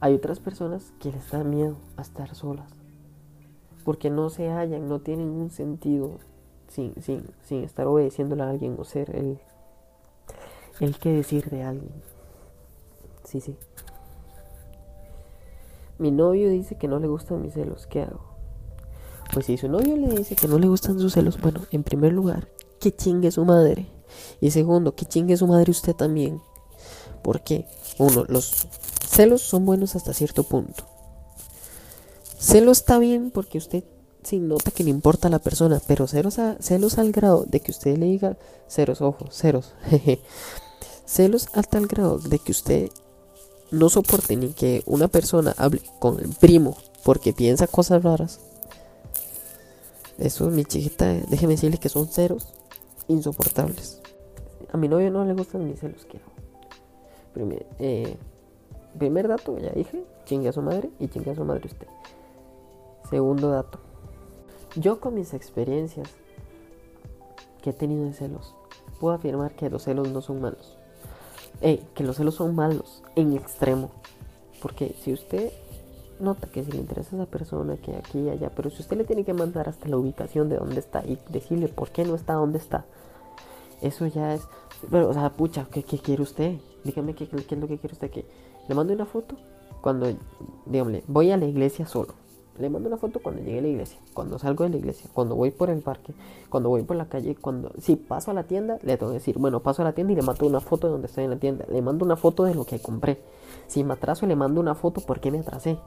hay 0.00 0.14
otras 0.14 0.40
personas 0.40 0.92
que 1.00 1.12
les 1.12 1.30
da 1.30 1.44
miedo 1.44 1.76
a 1.96 2.02
estar 2.02 2.34
solas. 2.34 2.70
Porque 3.84 4.10
no 4.10 4.30
se 4.30 4.48
hallan, 4.48 4.88
no 4.88 5.00
tienen 5.00 5.28
un 5.28 5.50
sentido 5.50 6.18
sin, 6.68 6.94
sin, 7.02 7.28
sin 7.42 7.64
estar 7.64 7.86
obedeciéndole 7.86 8.42
a 8.42 8.50
alguien 8.50 8.76
o 8.78 8.84
ser 8.84 9.14
el, 9.14 9.38
el 10.80 10.98
que 10.98 11.10
decir 11.10 11.50
de 11.50 11.62
alguien. 11.62 11.92
Sí, 13.24 13.40
sí. 13.40 13.56
Mi 15.98 16.10
novio 16.10 16.48
dice 16.50 16.76
que 16.76 16.88
no 16.88 16.98
le 16.98 17.06
gustan 17.06 17.42
mis 17.42 17.54
celos. 17.54 17.86
¿Qué 17.86 18.02
hago? 18.02 18.20
Pues 19.32 19.46
si 19.46 19.56
su 19.56 19.68
novio 19.68 19.96
le 19.96 20.08
dice 20.08 20.36
que 20.36 20.48
no 20.48 20.58
le 20.58 20.68
gustan 20.68 20.98
sus 20.98 21.12
celos, 21.12 21.40
bueno, 21.40 21.60
en 21.70 21.82
primer 21.84 22.12
lugar, 22.12 22.48
que 22.80 22.94
chingue 22.94 23.30
su 23.30 23.44
madre. 23.44 23.86
Y 24.40 24.50
segundo, 24.50 24.94
que 24.94 25.04
chingue 25.04 25.36
su 25.36 25.46
madre 25.46 25.70
usted 25.70 25.94
también. 25.94 26.40
Porque, 27.22 27.66
uno, 27.98 28.24
los 28.28 28.66
celos 29.08 29.42
son 29.42 29.64
buenos 29.64 29.94
hasta 29.94 30.12
cierto 30.12 30.42
punto. 30.44 30.84
Celos 32.38 32.78
está 32.78 32.98
bien 32.98 33.30
porque 33.30 33.58
usted 33.58 33.84
sí 34.22 34.38
nota 34.38 34.70
que 34.70 34.84
le 34.84 34.90
importa 34.90 35.28
a 35.28 35.30
la 35.30 35.38
persona, 35.38 35.80
pero 35.86 36.06
celos, 36.06 36.38
celos 36.60 36.98
al 36.98 37.12
grado 37.12 37.44
de 37.46 37.60
que 37.60 37.70
usted 37.70 37.96
le 37.96 38.06
diga 38.06 38.36
ceros, 38.68 39.00
ojo, 39.00 39.30
ceros. 39.30 39.74
celos 41.06 41.48
al 41.52 41.68
tal 41.68 41.86
grado 41.86 42.18
de 42.18 42.38
que 42.38 42.52
usted 42.52 42.90
no 43.70 43.88
soporte 43.88 44.36
ni 44.36 44.48
que 44.52 44.82
una 44.86 45.08
persona 45.08 45.54
hable 45.56 45.82
con 45.98 46.18
el 46.20 46.30
primo 46.30 46.76
porque 47.04 47.32
piensa 47.32 47.66
cosas 47.66 48.02
raras 48.02 48.40
eso, 50.18 50.50
mi 50.50 50.64
chiquita, 50.64 51.12
déjeme 51.28 51.54
decirle 51.54 51.78
que 51.78 51.88
son 51.88 52.06
ceros 52.06 52.48
insoportables. 53.08 53.98
A 54.72 54.78
mi 54.78 54.88
novio 54.88 55.10
no 55.10 55.24
le 55.24 55.34
gustan 55.34 55.66
mis 55.66 55.80
celos, 55.80 56.06
quiero. 56.10 56.24
Primer, 57.34 57.66
eh, 57.78 58.16
primer 58.98 59.28
dato, 59.28 59.58
ya 59.58 59.70
dije, 59.70 60.04
chingue 60.24 60.48
a 60.48 60.52
su 60.52 60.62
madre 60.62 60.90
y 60.98 61.08
chingue 61.08 61.30
a 61.30 61.34
su 61.34 61.44
madre 61.44 61.66
usted. 61.66 61.86
Segundo 63.10 63.50
dato, 63.50 63.78
yo 64.76 64.98
con 64.98 65.14
mis 65.14 65.34
experiencias 65.34 66.08
que 67.60 67.70
he 67.70 67.72
tenido 67.74 68.06
de 68.06 68.14
celos, 68.14 68.54
puedo 68.98 69.14
afirmar 69.14 69.54
que 69.54 69.68
los 69.68 69.84
celos 69.84 70.08
no 70.10 70.22
son 70.22 70.40
malos. 70.40 70.78
Que 71.60 72.02
los 72.02 72.16
celos 72.16 72.34
son 72.34 72.54
malos 72.54 73.02
en 73.14 73.34
extremo. 73.34 73.90
Porque 74.62 74.96
si 75.00 75.12
usted 75.12 75.52
nota 76.18 76.46
que 76.48 76.64
si 76.64 76.72
le 76.72 76.78
interesa 76.78 77.16
a 77.16 77.22
esa 77.22 77.30
persona, 77.30 77.76
que 77.76 77.94
aquí 77.94 78.20
y 78.20 78.30
allá, 78.30 78.50
pero 78.54 78.70
si 78.70 78.80
usted 78.80 78.96
le 78.96 79.04
tiene 79.04 79.24
que 79.24 79.34
mandar 79.34 79.68
hasta 79.68 79.88
la 79.88 79.96
ubicación 79.96 80.48
de 80.48 80.56
dónde 80.56 80.80
está 80.80 81.04
y 81.04 81.18
decirle 81.28 81.68
por 81.68 81.90
qué 81.90 82.04
no 82.04 82.14
está 82.14 82.34
donde 82.34 82.58
está, 82.58 82.86
eso 83.82 84.06
ya 84.06 84.34
es. 84.34 84.46
Pero, 84.90 85.08
o 85.08 85.12
sea, 85.12 85.30
pucha, 85.30 85.66
¿qué, 85.70 85.82
quiere 85.82 86.22
usted? 86.22 86.56
Dígame 86.84 87.14
qué, 87.14 87.24
es 87.24 87.32
lo 87.32 87.38
que 87.68 87.78
quiere 87.78 87.92
usted. 87.92 88.10
que 88.10 88.24
¿Le 88.68 88.74
mando 88.74 88.92
una 88.92 89.06
foto? 89.06 89.36
Cuando, 89.80 90.06
dígame, 90.66 91.02
voy 91.06 91.30
a 91.30 91.36
la 91.36 91.46
iglesia 91.46 91.86
solo. 91.86 92.14
Le 92.58 92.68
mando 92.68 92.88
una 92.88 92.98
foto 92.98 93.20
cuando 93.20 93.42
llegue 93.42 93.58
a 93.58 93.62
la 93.62 93.68
iglesia, 93.68 93.98
cuando 94.12 94.38
salgo 94.38 94.64
de 94.64 94.70
la 94.70 94.76
iglesia, 94.76 95.08
cuando 95.14 95.34
voy 95.34 95.50
por 95.50 95.70
el 95.70 95.80
parque, 95.80 96.12
cuando 96.50 96.68
voy 96.68 96.82
por 96.82 96.96
la 96.96 97.06
calle, 97.06 97.34
cuando 97.34 97.72
si 97.78 97.96
paso 97.96 98.30
a 98.30 98.34
la 98.34 98.44
tienda, 98.44 98.78
le 98.82 98.98
tengo 98.98 99.10
que 99.10 99.18
decir, 99.18 99.38
bueno, 99.38 99.60
paso 99.60 99.80
a 99.80 99.86
la 99.86 99.94
tienda 99.94 100.12
y 100.12 100.16
le 100.16 100.22
mando 100.22 100.46
una 100.46 100.60
foto 100.60 100.86
de 100.86 100.92
donde 100.92 101.06
estoy 101.06 101.24
en 101.24 101.30
la 101.30 101.38
tienda, 101.38 101.64
le 101.70 101.80
mando 101.80 102.04
una 102.04 102.16
foto 102.16 102.44
de 102.44 102.54
lo 102.54 102.66
que 102.66 102.78
compré. 102.78 103.22
Si 103.68 103.82
me 103.84 103.94
atraso, 103.94 104.26
le 104.26 104.36
mando 104.36 104.60
una 104.60 104.74
foto 104.74 105.00
porque 105.00 105.30
me 105.30 105.38
atrasé. 105.38 105.78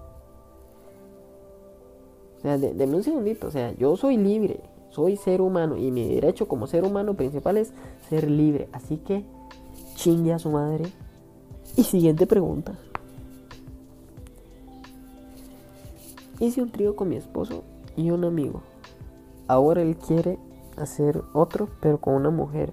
sea, 2.42 2.58
de, 2.58 2.86
un 2.86 3.04
segundito. 3.04 3.48
O 3.48 3.52
sea, 3.52 3.72
yo 3.74 3.96
soy 3.96 4.18
libre, 4.18 4.60
soy 4.96 5.18
ser 5.18 5.42
humano 5.42 5.76
y 5.76 5.92
mi 5.92 6.08
derecho 6.08 6.48
como 6.48 6.68
ser 6.68 6.86
humano 6.86 7.16
principal 7.16 7.58
es 7.58 7.74
ser 8.08 8.32
libre. 8.32 8.70
Así 8.72 8.96
que 8.96 9.26
chingue 9.96 10.32
a 10.32 10.40
su 10.40 10.50
madre. 10.50 10.86
Y 11.76 11.84
siguiente 11.84 12.26
pregunta. 12.26 12.78
Hice 16.40 16.62
un 16.62 16.72
trío 16.72 16.96
con 16.96 17.10
mi 17.10 17.18
esposo 17.18 17.64
y 17.98 18.12
un 18.12 18.24
amigo. 18.24 18.62
Ahora 19.48 19.82
él 19.82 19.98
quiere 19.98 20.40
hacer 20.78 21.22
otro, 21.34 21.68
pero 21.82 22.00
con 22.00 22.14
una 22.14 22.30
mujer. 22.30 22.72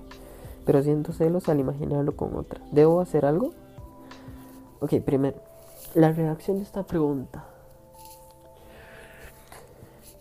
Pero 0.65 0.81
siento 0.81 1.13
celos 1.13 1.49
al 1.49 1.59
imaginarlo 1.59 2.15
con 2.15 2.37
otra. 2.37 2.61
¿Debo 2.71 3.01
hacer 3.01 3.25
algo? 3.25 3.53
Ok, 4.79 4.95
primero, 5.05 5.39
la 5.95 6.13
reacción 6.13 6.59
de 6.59 6.63
esta 6.63 6.85
pregunta. 6.85 7.47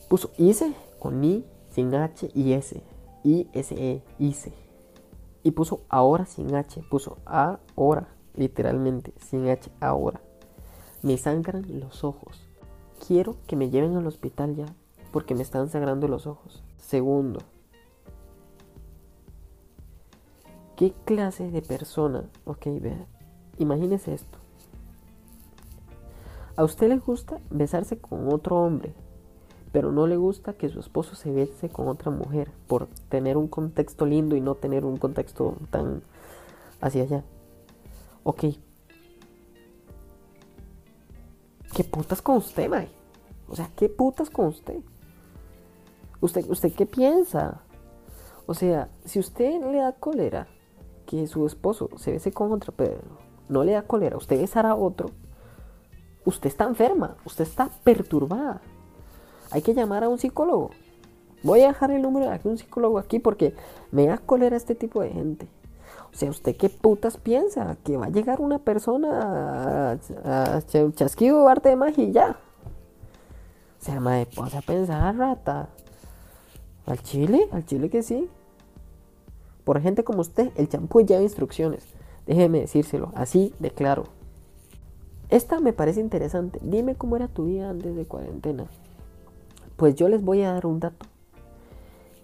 Puso 0.10 0.32
hice 0.38 0.74
con 1.00 1.24
I, 1.24 1.46
sin 1.72 1.94
H 1.96 2.30
y 2.34 2.54
S. 2.54 2.84
I, 3.24 3.48
S, 3.54 3.76
E, 3.76 4.04
hice. 4.20 4.54
Y 5.44 5.52
puso 5.52 5.82
ahora 5.90 6.26
sin 6.26 6.54
H. 6.54 6.84
Puso 6.90 7.18
ahora, 7.26 8.08
literalmente, 8.36 9.14
sin 9.18 9.50
H, 9.50 9.72
ahora. 9.80 10.22
Me 11.02 11.18
sangran 11.18 11.66
los 11.80 12.04
ojos. 12.04 12.48
Quiero 13.08 13.36
que 13.48 13.56
me 13.56 13.70
lleven 13.70 13.96
al 13.96 14.06
hospital 14.06 14.56
ya, 14.56 14.68
porque 15.12 15.34
me 15.34 15.42
están 15.42 15.70
sangrando 15.70 16.08
los 16.08 16.28
ojos. 16.28 16.64
Segundo, 16.78 17.40
¿qué 20.76 20.94
clase 21.06 21.50
de 21.50 21.62
persona? 21.62 22.30
Ok, 22.46 22.68
vea, 22.80 23.08
imagínese 23.58 24.14
esto. 24.14 24.38
A 26.56 26.64
usted 26.64 26.90
le 26.90 26.98
gusta 26.98 27.40
besarse 27.50 27.98
con 27.98 28.32
otro 28.32 28.58
hombre, 28.58 28.94
pero 29.72 29.92
no 29.92 30.08
le 30.08 30.18
gusta 30.18 30.54
que 30.54 30.70
su 30.70 30.80
esposo 30.80 31.16
se 31.16 31.32
bese 31.32 31.70
con 31.70 31.88
otra 31.88 32.12
mujer 32.12 32.52
por 32.68 32.88
tener 33.10 33.38
un 33.38 33.48
contexto 33.48 34.06
lindo 34.06 34.36
y 34.36 34.42
no 34.42 34.56
tener 34.56 34.86
un 34.86 34.98
contexto 34.98 35.56
tan 35.70 36.04
hacia 36.82 37.04
allá. 37.04 37.24
Ok. 38.24 38.46
¿Qué 41.74 41.84
putas 41.86 42.22
con 42.22 42.38
usted, 42.38 42.70
mae? 42.70 42.90
O 43.48 43.56
sea, 43.56 43.70
¿qué 43.76 43.88
putas 43.88 44.30
con 44.30 44.48
usted? 44.48 44.82
¿Usted, 46.20 46.50
usted 46.50 46.74
qué 46.74 46.86
piensa? 46.86 47.62
O 48.46 48.54
sea, 48.54 48.90
si 49.06 49.20
usted 49.20 49.62
le 49.62 49.78
da 49.78 49.94
cólera 49.94 50.48
que 51.06 51.28
su 51.28 51.46
esposo 51.46 51.90
se 51.96 52.12
bese 52.12 52.32
con 52.32 52.52
otra, 52.52 52.74
pero 52.76 53.00
no 53.48 53.64
le 53.64 53.72
da 53.74 53.84
cólera, 53.84 54.18
usted 54.18 54.40
besará 54.40 54.72
a 54.72 54.76
otro, 54.76 55.12
usted 56.26 56.48
está 56.48 56.66
enferma, 56.66 57.16
usted 57.26 57.46
está 57.46 57.70
perturbada. 57.84 58.62
Hay 59.52 59.62
que 59.62 59.74
llamar 59.74 60.04
a 60.04 60.10
un 60.10 60.18
psicólogo. 60.18 60.72
Voy 61.44 61.62
a 61.62 61.68
dejar 61.68 61.92
el 61.92 62.02
número 62.02 62.30
de 62.30 62.40
un 62.44 62.58
psicólogo 62.58 63.00
aquí 63.00 63.20
porque 63.20 63.56
me 63.92 64.06
da 64.06 64.18
cólera 64.18 64.56
este 64.56 64.76
tipo 64.76 65.02
de 65.02 65.10
gente. 65.10 65.48
O 66.14 66.18
sea, 66.18 66.30
¿usted 66.30 66.56
qué 66.56 66.70
putas 66.70 67.18
piensa? 67.18 67.78
Que 67.84 67.98
va 67.98 68.08
a 68.08 68.10
llegar 68.10 68.42
una 68.42 68.60
persona 68.60 69.92
a, 70.26 70.56
a, 70.56 70.62
chasquido 70.62 71.48
arte 71.48 71.70
de 71.70 71.76
magia 71.76 72.04
y 72.04 72.12
ya. 72.12 72.38
O 73.80 73.84
sea, 73.84 74.00
me 74.00 74.26
pasa 74.26 74.60
a 74.60 74.62
pensar, 74.62 75.16
rata. 75.16 75.70
¿Al 76.86 77.02
chile? 77.02 77.48
¿Al 77.52 77.66
chile 77.66 77.90
que 77.90 78.04
sí? 78.04 78.30
Por 79.64 79.82
gente 79.82 80.04
como 80.04 80.22
usted, 80.22 80.52
el 80.56 80.68
champú 80.68 81.02
lleva 81.02 81.22
instrucciones. 81.22 81.86
Déjeme 82.26 82.62
decírselo, 82.62 83.12
así 83.16 83.54
de 83.60 83.72
claro. 83.72 84.06
Esta 85.30 85.60
me 85.60 85.72
parece 85.72 86.02
interesante. 86.02 86.60
Dime 86.62 86.96
cómo 86.96 87.16
era 87.16 87.28
tu 87.28 87.46
vida 87.46 87.70
antes 87.70 87.96
de 87.96 88.06
cuarentena. 88.06 88.66
Pues 89.82 89.96
yo 89.96 90.10
les 90.10 90.24
voy 90.24 90.44
a 90.44 90.54
dar 90.54 90.68
un 90.68 90.80
dato. 90.80 91.08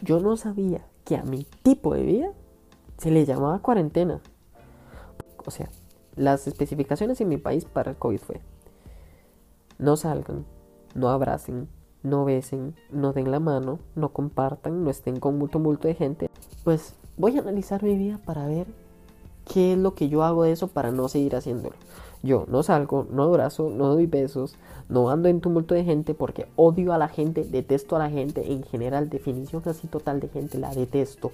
Yo 0.04 0.20
no 0.20 0.38
sabía 0.38 0.86
que 1.04 1.16
a 1.16 1.24
mi 1.24 1.44
tipo 1.64 1.96
de 1.96 2.04
vida 2.04 2.30
se 3.00 3.10
le 3.10 3.26
llamaba 3.26 3.64
cuarentena. 3.64 4.22
O 5.44 5.50
sea, 5.50 5.68
las 6.16 6.46
especificaciones 6.46 7.20
en 7.20 7.30
mi 7.30 7.38
país 7.38 7.66
para 7.66 7.90
el 7.90 7.98
COVID 7.98 8.20
fue, 8.20 8.42
no 9.80 9.98
salgan, 9.98 10.46
no 10.94 11.10
abracen, 11.10 11.68
no 12.04 12.26
besen, 12.26 12.76
no 12.92 13.12
den 13.12 13.32
la 13.32 13.40
mano, 13.40 13.80
no 13.96 14.14
compartan, 14.14 14.84
no 14.84 14.92
estén 14.92 15.20
con 15.20 15.40
mucho 15.40 15.58
multo 15.58 15.88
de 15.88 15.96
gente. 15.96 16.30
Pues 16.64 16.94
voy 17.18 17.40
a 17.40 17.42
analizar 17.42 17.82
mi 17.82 17.98
vida 17.98 18.20
para 18.24 18.46
ver 18.46 18.68
qué 19.52 19.74
es 19.74 19.80
lo 19.80 19.96
que 19.96 20.10
yo 20.10 20.22
hago 20.22 20.44
de 20.44 20.52
eso 20.52 20.68
para 20.68 20.92
no 20.92 21.08
seguir 21.08 21.36
haciéndolo. 21.36 21.76
Yo 22.24 22.46
no 22.48 22.64
salgo, 22.64 23.08
no 23.12 23.24
abrazo, 23.24 23.70
no 23.70 23.88
doy 23.90 24.06
besos, 24.06 24.56
no 24.90 25.10
ando 25.10 25.30
en 25.30 25.42
tumulto 25.42 25.76
de 25.76 25.84
gente 25.84 26.14
porque 26.14 26.48
odio 26.56 26.94
a 26.94 26.98
la 26.98 27.08
gente, 27.08 27.44
detesto 27.44 27.96
a 27.96 28.00
la 28.00 28.10
gente. 28.10 28.52
En 28.52 28.64
general, 28.64 29.10
definición 29.10 29.62
así 29.66 29.88
total 29.88 30.20
de 30.20 30.30
gente, 30.30 30.58
la 30.58 30.74
detesto 30.74 31.32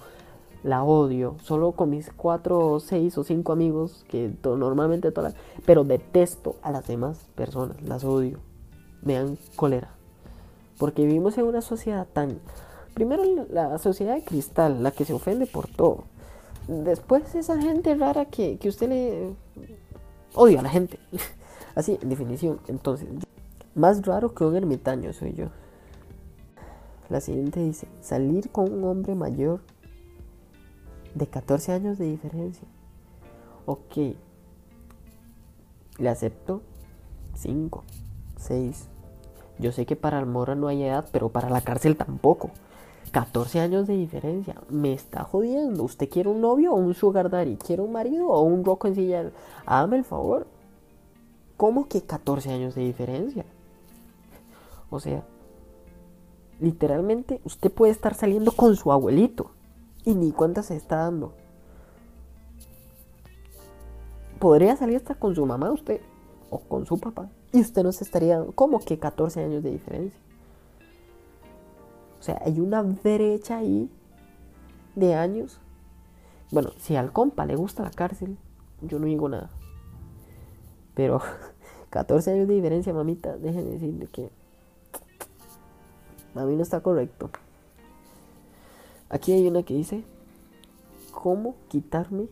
la 0.64 0.82
odio, 0.82 1.36
solo 1.42 1.72
con 1.72 1.90
mis 1.90 2.10
cuatro, 2.10 2.80
seis 2.80 3.16
o 3.18 3.22
cinco 3.22 3.52
amigos, 3.52 4.04
que 4.08 4.32
normalmente 4.42 5.12
todas, 5.12 5.34
pero 5.66 5.84
detesto 5.84 6.56
a 6.62 6.72
las 6.72 6.86
demás 6.86 7.18
personas, 7.34 7.80
las 7.82 8.02
odio, 8.02 8.38
me 9.02 9.14
dan 9.14 9.38
cólera, 9.56 9.90
porque 10.78 11.04
vivimos 11.04 11.36
en 11.36 11.44
una 11.44 11.60
sociedad 11.60 12.06
tan, 12.10 12.38
primero 12.94 13.22
la 13.50 13.76
sociedad 13.76 14.14
de 14.14 14.24
cristal, 14.24 14.82
la 14.82 14.90
que 14.90 15.04
se 15.04 15.12
ofende 15.12 15.46
por 15.46 15.68
todo, 15.68 16.04
después 16.66 17.34
esa 17.34 17.60
gente 17.60 17.94
rara 17.94 18.24
que, 18.24 18.56
que 18.56 18.70
usted 18.70 18.88
le 18.88 19.34
odia 20.34 20.60
a 20.60 20.62
la 20.62 20.70
gente, 20.70 20.98
así 21.74 21.98
en 22.00 22.08
definición, 22.08 22.60
entonces, 22.68 23.08
más 23.74 24.04
raro 24.06 24.34
que 24.34 24.44
un 24.44 24.56
ermitaño 24.56 25.12
soy 25.12 25.34
yo. 25.34 25.46
La 27.08 27.20
siguiente 27.20 27.60
dice, 27.60 27.86
salir 28.00 28.50
con 28.50 28.72
un 28.72 28.84
hombre 28.84 29.14
mayor 29.14 29.60
de 31.14 31.26
14 31.26 31.72
años 31.72 31.98
de 31.98 32.06
diferencia. 32.06 32.66
Ok. 33.66 34.16
Le 35.98 36.08
acepto 36.08 36.62
5, 37.34 37.84
6. 38.36 38.88
Yo 39.58 39.70
sé 39.70 39.86
que 39.86 39.96
para 39.96 40.18
Almora 40.18 40.54
no 40.54 40.66
hay 40.68 40.82
edad, 40.82 41.06
pero 41.12 41.28
para 41.28 41.50
la 41.50 41.60
cárcel 41.60 41.96
tampoco. 41.96 42.50
14 43.14 43.60
años 43.60 43.86
de 43.86 43.96
diferencia. 43.96 44.56
Me 44.68 44.92
está 44.92 45.22
jodiendo. 45.22 45.84
¿Usted 45.84 46.08
quiere 46.08 46.28
un 46.28 46.40
novio 46.40 46.72
o 46.72 46.74
un 46.74 46.94
sugar 46.94 47.30
daddy? 47.30 47.56
¿Quiere 47.56 47.80
un 47.80 47.92
marido 47.92 48.26
o 48.26 48.42
un 48.42 48.64
roco 48.64 48.88
en 48.88 48.96
silla? 48.96 49.30
Hágame 49.66 49.98
el 49.98 50.04
favor. 50.04 50.48
¿Cómo 51.56 51.86
que 51.86 52.02
14 52.02 52.52
años 52.52 52.74
de 52.74 52.82
diferencia? 52.82 53.44
O 54.90 54.98
sea, 54.98 55.22
literalmente 56.58 57.40
usted 57.44 57.70
puede 57.70 57.92
estar 57.92 58.14
saliendo 58.14 58.50
con 58.50 58.74
su 58.74 58.90
abuelito 58.90 59.52
y 60.04 60.16
ni 60.16 60.32
cuenta 60.32 60.64
se 60.64 60.74
está 60.74 60.96
dando. 60.96 61.34
Podría 64.40 64.74
salir 64.74 64.96
hasta 64.96 65.14
con 65.14 65.36
su 65.36 65.46
mamá 65.46 65.70
usted 65.70 66.00
o 66.50 66.58
con 66.58 66.84
su 66.84 66.98
papá 66.98 67.30
y 67.52 67.60
usted 67.60 67.84
no 67.84 67.92
se 67.92 68.02
estaría 68.02 68.38
dando 68.38 68.52
como 68.52 68.80
que 68.80 68.98
14 68.98 69.44
años 69.44 69.62
de 69.62 69.70
diferencia. 69.70 70.18
Sea, 72.24 72.40
hay 72.42 72.58
una 72.58 72.80
brecha 72.80 73.58
ahí 73.58 73.90
de 74.94 75.14
años. 75.14 75.60
Bueno, 76.50 76.70
si 76.78 76.96
al 76.96 77.12
compa 77.12 77.44
le 77.44 77.54
gusta 77.54 77.82
la 77.82 77.90
cárcel, 77.90 78.38
yo 78.80 78.98
no 78.98 79.04
digo 79.04 79.28
nada. 79.28 79.50
Pero 80.94 81.20
14 81.90 82.30
años 82.30 82.48
de 82.48 82.54
diferencia, 82.54 82.94
mamita, 82.94 83.36
déjenme 83.36 83.72
decirle 83.72 84.06
que 84.06 84.30
a 86.34 86.46
mí 86.46 86.56
no 86.56 86.62
está 86.62 86.80
correcto. 86.80 87.28
Aquí 89.10 89.32
hay 89.32 89.46
una 89.46 89.62
que 89.62 89.74
dice, 89.74 90.02
¿cómo 91.12 91.56
quitarme 91.68 92.28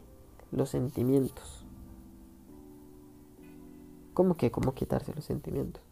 los 0.52 0.70
sentimientos? 0.70 1.66
¿Cómo 4.14 4.38
que 4.38 4.50
cómo 4.50 4.72
quitarse 4.72 5.14
los 5.14 5.26
sentimientos? 5.26 5.82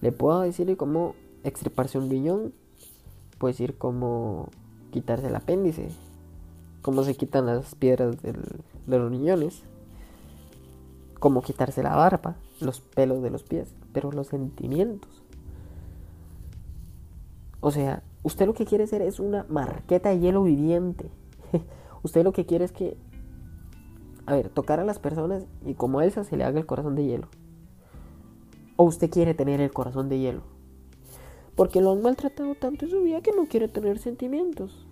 Le 0.00 0.12
puedo 0.12 0.40
decir 0.40 0.74
cómo 0.78 1.14
extirparse 1.44 1.98
un 1.98 2.10
riñón, 2.10 2.52
puedo 3.38 3.52
decir 3.52 3.78
cómo 3.78 4.48
quitarse 4.90 5.28
el 5.28 5.36
apéndice, 5.36 5.88
cómo 6.82 7.04
se 7.04 7.14
quitan 7.16 7.46
las 7.46 7.74
piedras 7.74 8.20
de 8.22 8.98
los 8.98 9.10
riñones, 9.10 9.62
cómo 11.20 11.42
quitarse 11.42 11.82
la 11.82 11.94
barba, 11.94 12.36
los 12.60 12.80
pelos 12.80 13.22
de 13.22 13.30
los 13.30 13.44
pies, 13.44 13.72
pero 13.92 14.10
los 14.10 14.28
sentimientos. 14.28 15.22
O 17.60 17.70
sea, 17.70 18.02
Usted 18.24 18.46
lo 18.46 18.54
que 18.54 18.64
quiere 18.64 18.86
ser 18.86 19.02
es 19.02 19.20
una 19.20 19.44
marqueta 19.50 20.08
de 20.08 20.18
hielo 20.18 20.42
viviente. 20.42 21.10
Usted 22.02 22.24
lo 22.24 22.32
que 22.32 22.46
quiere 22.46 22.64
es 22.64 22.72
que, 22.72 22.96
a 24.24 24.34
ver, 24.34 24.48
tocar 24.48 24.80
a 24.80 24.84
las 24.84 24.98
personas 24.98 25.44
y 25.66 25.74
como 25.74 25.98
a 25.98 26.06
Elsa 26.06 26.24
se 26.24 26.38
le 26.38 26.44
haga 26.44 26.58
el 26.58 26.64
corazón 26.64 26.96
de 26.96 27.04
hielo. 27.04 27.28
O 28.76 28.84
usted 28.84 29.10
quiere 29.10 29.34
tener 29.34 29.60
el 29.60 29.72
corazón 29.72 30.08
de 30.08 30.18
hielo. 30.18 30.40
Porque 31.56 31.80
lo 31.80 31.92
han 31.92 32.02
maltratado 32.02 32.54
tanto 32.54 32.84
en 32.84 32.90
su 32.90 33.02
vida 33.02 33.20
que 33.20 33.32
no 33.32 33.46
quiere 33.46 33.68
tener 33.68 33.98
sentimientos. 33.98 34.86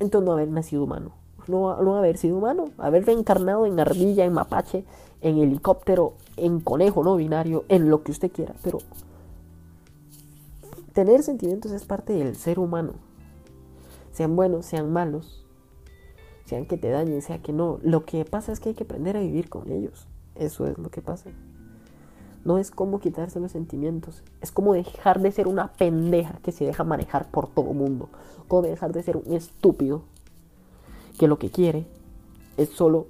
Entonces 0.00 0.26
no 0.26 0.32
haber 0.32 0.48
nacido 0.48 0.84
humano. 0.84 1.12
No, 1.46 1.82
no 1.82 1.96
haber 1.96 2.16
sido 2.16 2.36
humano. 2.36 2.70
Haber 2.78 3.04
reencarnado 3.04 3.66
en 3.66 3.78
ardilla, 3.80 4.24
en 4.24 4.32
mapache, 4.32 4.84
en 5.20 5.38
helicóptero, 5.38 6.14
en 6.36 6.60
conejo 6.60 7.02
no 7.02 7.16
binario, 7.16 7.64
en 7.68 7.90
lo 7.90 8.02
que 8.02 8.12
usted 8.12 8.30
quiera. 8.30 8.54
Pero 8.62 8.78
tener 10.92 11.22
sentimientos 11.22 11.72
es 11.72 11.84
parte 11.84 12.12
del 12.12 12.36
ser 12.36 12.58
humano. 12.58 12.94
Sean 14.12 14.34
buenos, 14.34 14.66
sean 14.66 14.92
malos, 14.92 15.46
sean 16.44 16.66
que 16.66 16.76
te 16.76 16.88
dañen, 16.90 17.22
sea 17.22 17.40
que 17.40 17.52
no. 17.52 17.78
Lo 17.82 18.04
que 18.04 18.24
pasa 18.24 18.52
es 18.52 18.60
que 18.60 18.70
hay 18.70 18.74
que 18.74 18.84
aprender 18.84 19.16
a 19.16 19.20
vivir 19.20 19.48
con 19.48 19.70
ellos. 19.70 20.08
Eso 20.34 20.66
es 20.66 20.78
lo 20.78 20.90
que 20.90 21.02
pasa. 21.02 21.30
No 22.48 22.56
es 22.56 22.70
como 22.70 22.98
quitarse 22.98 23.40
los 23.40 23.52
sentimientos. 23.52 24.22
Es 24.40 24.52
como 24.52 24.72
dejar 24.72 25.20
de 25.20 25.30
ser 25.32 25.48
una 25.48 25.70
pendeja 25.74 26.38
que 26.42 26.50
se 26.50 26.64
deja 26.64 26.82
manejar 26.82 27.30
por 27.30 27.46
todo 27.46 27.74
mundo. 27.74 28.08
Como 28.48 28.62
dejar 28.62 28.94
de 28.94 29.02
ser 29.02 29.18
un 29.18 29.34
estúpido 29.34 30.04
que 31.18 31.28
lo 31.28 31.38
que 31.38 31.50
quiere 31.50 31.84
es 32.56 32.70
solo 32.70 33.08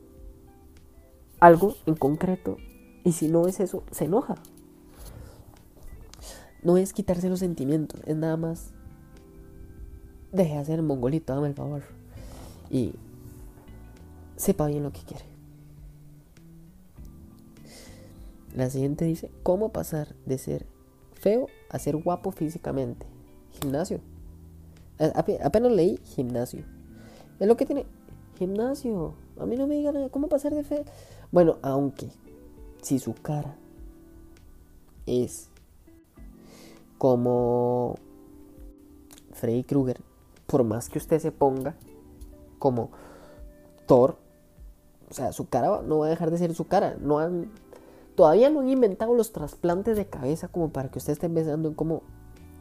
algo 1.39 1.77
en 1.87 1.95
concreto. 1.95 2.57
Y 3.05 3.13
si 3.13 3.29
no 3.29 3.47
es 3.47 3.61
eso, 3.61 3.85
se 3.93 4.07
enoja. 4.07 4.35
No 6.65 6.77
es 6.77 6.93
quitarse 6.93 7.29
los 7.29 7.39
sentimientos, 7.39 8.01
es 8.07 8.17
nada 8.17 8.37
más. 8.37 8.73
Deje 10.33 10.65
de 10.65 10.75
el 10.75 10.83
mongolito, 10.83 11.33
dame 11.33 11.47
el 11.47 11.55
favor. 11.55 11.85
Y 12.71 12.93
sepa 14.35 14.67
bien 14.67 14.83
lo 14.83 14.91
que 14.91 15.03
quiere. 15.03 15.38
La 18.55 18.71
siguiente 18.71 19.05
dice, 19.05 19.31
¿cómo 19.43 19.71
pasar 19.71 20.15
de 20.27 20.39
ser 20.39 20.67
feo 21.13 21.47
a 21.71 21.79
ser 21.79 21.97
guapo 21.97 22.31
físicamente? 22.31 23.07
Gimnasio. 23.61 24.01
Apenas 24.99 25.73
leí 25.73 25.99
gimnasio. 26.05 26.65
Es 27.39 27.47
lo 27.47 27.57
que 27.57 27.67
tiene 27.67 27.87
gimnasio. 28.39 29.15
A 29.39 29.47
mí 29.47 29.57
no 29.57 29.67
me 29.67 29.77
digan 29.77 30.09
cómo 30.09 30.29
pasar 30.29 30.55
de 30.55 30.65
feo. 30.65 30.85
Bueno, 31.31 31.59
aunque 31.63 32.11
si 32.83 32.99
su 32.99 33.15
cara 33.15 33.57
es 35.07 35.51
como 36.97 37.97
Freddy 39.33 39.63
Krueger, 39.63 40.01
por 40.47 40.65
más 40.65 40.89
que 40.89 40.99
usted 40.99 41.21
se 41.21 41.31
ponga 41.31 41.77
como 42.59 42.91
Thor, 43.87 44.17
o 45.11 45.15
sea, 45.15 45.33
su 45.33 45.49
cara 45.49 45.81
no 45.83 45.99
va 45.99 46.07
a 46.07 46.11
dejar 46.11 46.31
de 46.31 46.39
ser 46.39 46.55
su 46.55 46.67
cara. 46.67 46.97
No 47.01 47.21
todavía 48.19 48.51
no 48.51 48.59
han 48.59 48.69
inventado 48.69 49.15
los 49.15 49.31
trasplantes 49.31 49.97
de 49.97 50.09
cabeza 50.09 50.49
como 50.49 50.71
para 50.71 50.91
que 50.91 50.99
usted 50.99 51.13
esté 51.13 51.31
pensando 51.31 51.69
en 51.69 51.77
cómo 51.77 52.03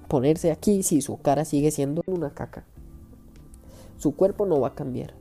ponerse 0.07 0.51
aquí 0.51 0.83
si 0.83 1.01
su 1.01 1.17
cara 1.17 1.45
sigue 1.45 1.71
siendo 1.71 2.03
una 2.05 2.29
caca. 2.29 2.63
Su 3.97 4.15
cuerpo 4.15 4.45
no 4.45 4.59
va 4.59 4.67
a 4.67 4.75
cambiar. 4.75 5.15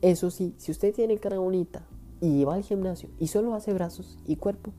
Eso 0.00 0.30
sí, 0.30 0.54
si 0.56 0.70
usted 0.70 0.94
tiene 0.94 1.18
cara 1.18 1.38
bonita 1.38 1.82
y 2.22 2.42
va 2.44 2.54
al 2.54 2.62
gimnasio 2.62 3.10
y 3.18 3.26
solo 3.26 3.52
hace 3.52 3.74
brazos 3.74 4.18
y 4.26 4.36
cuerpo, 4.36 4.72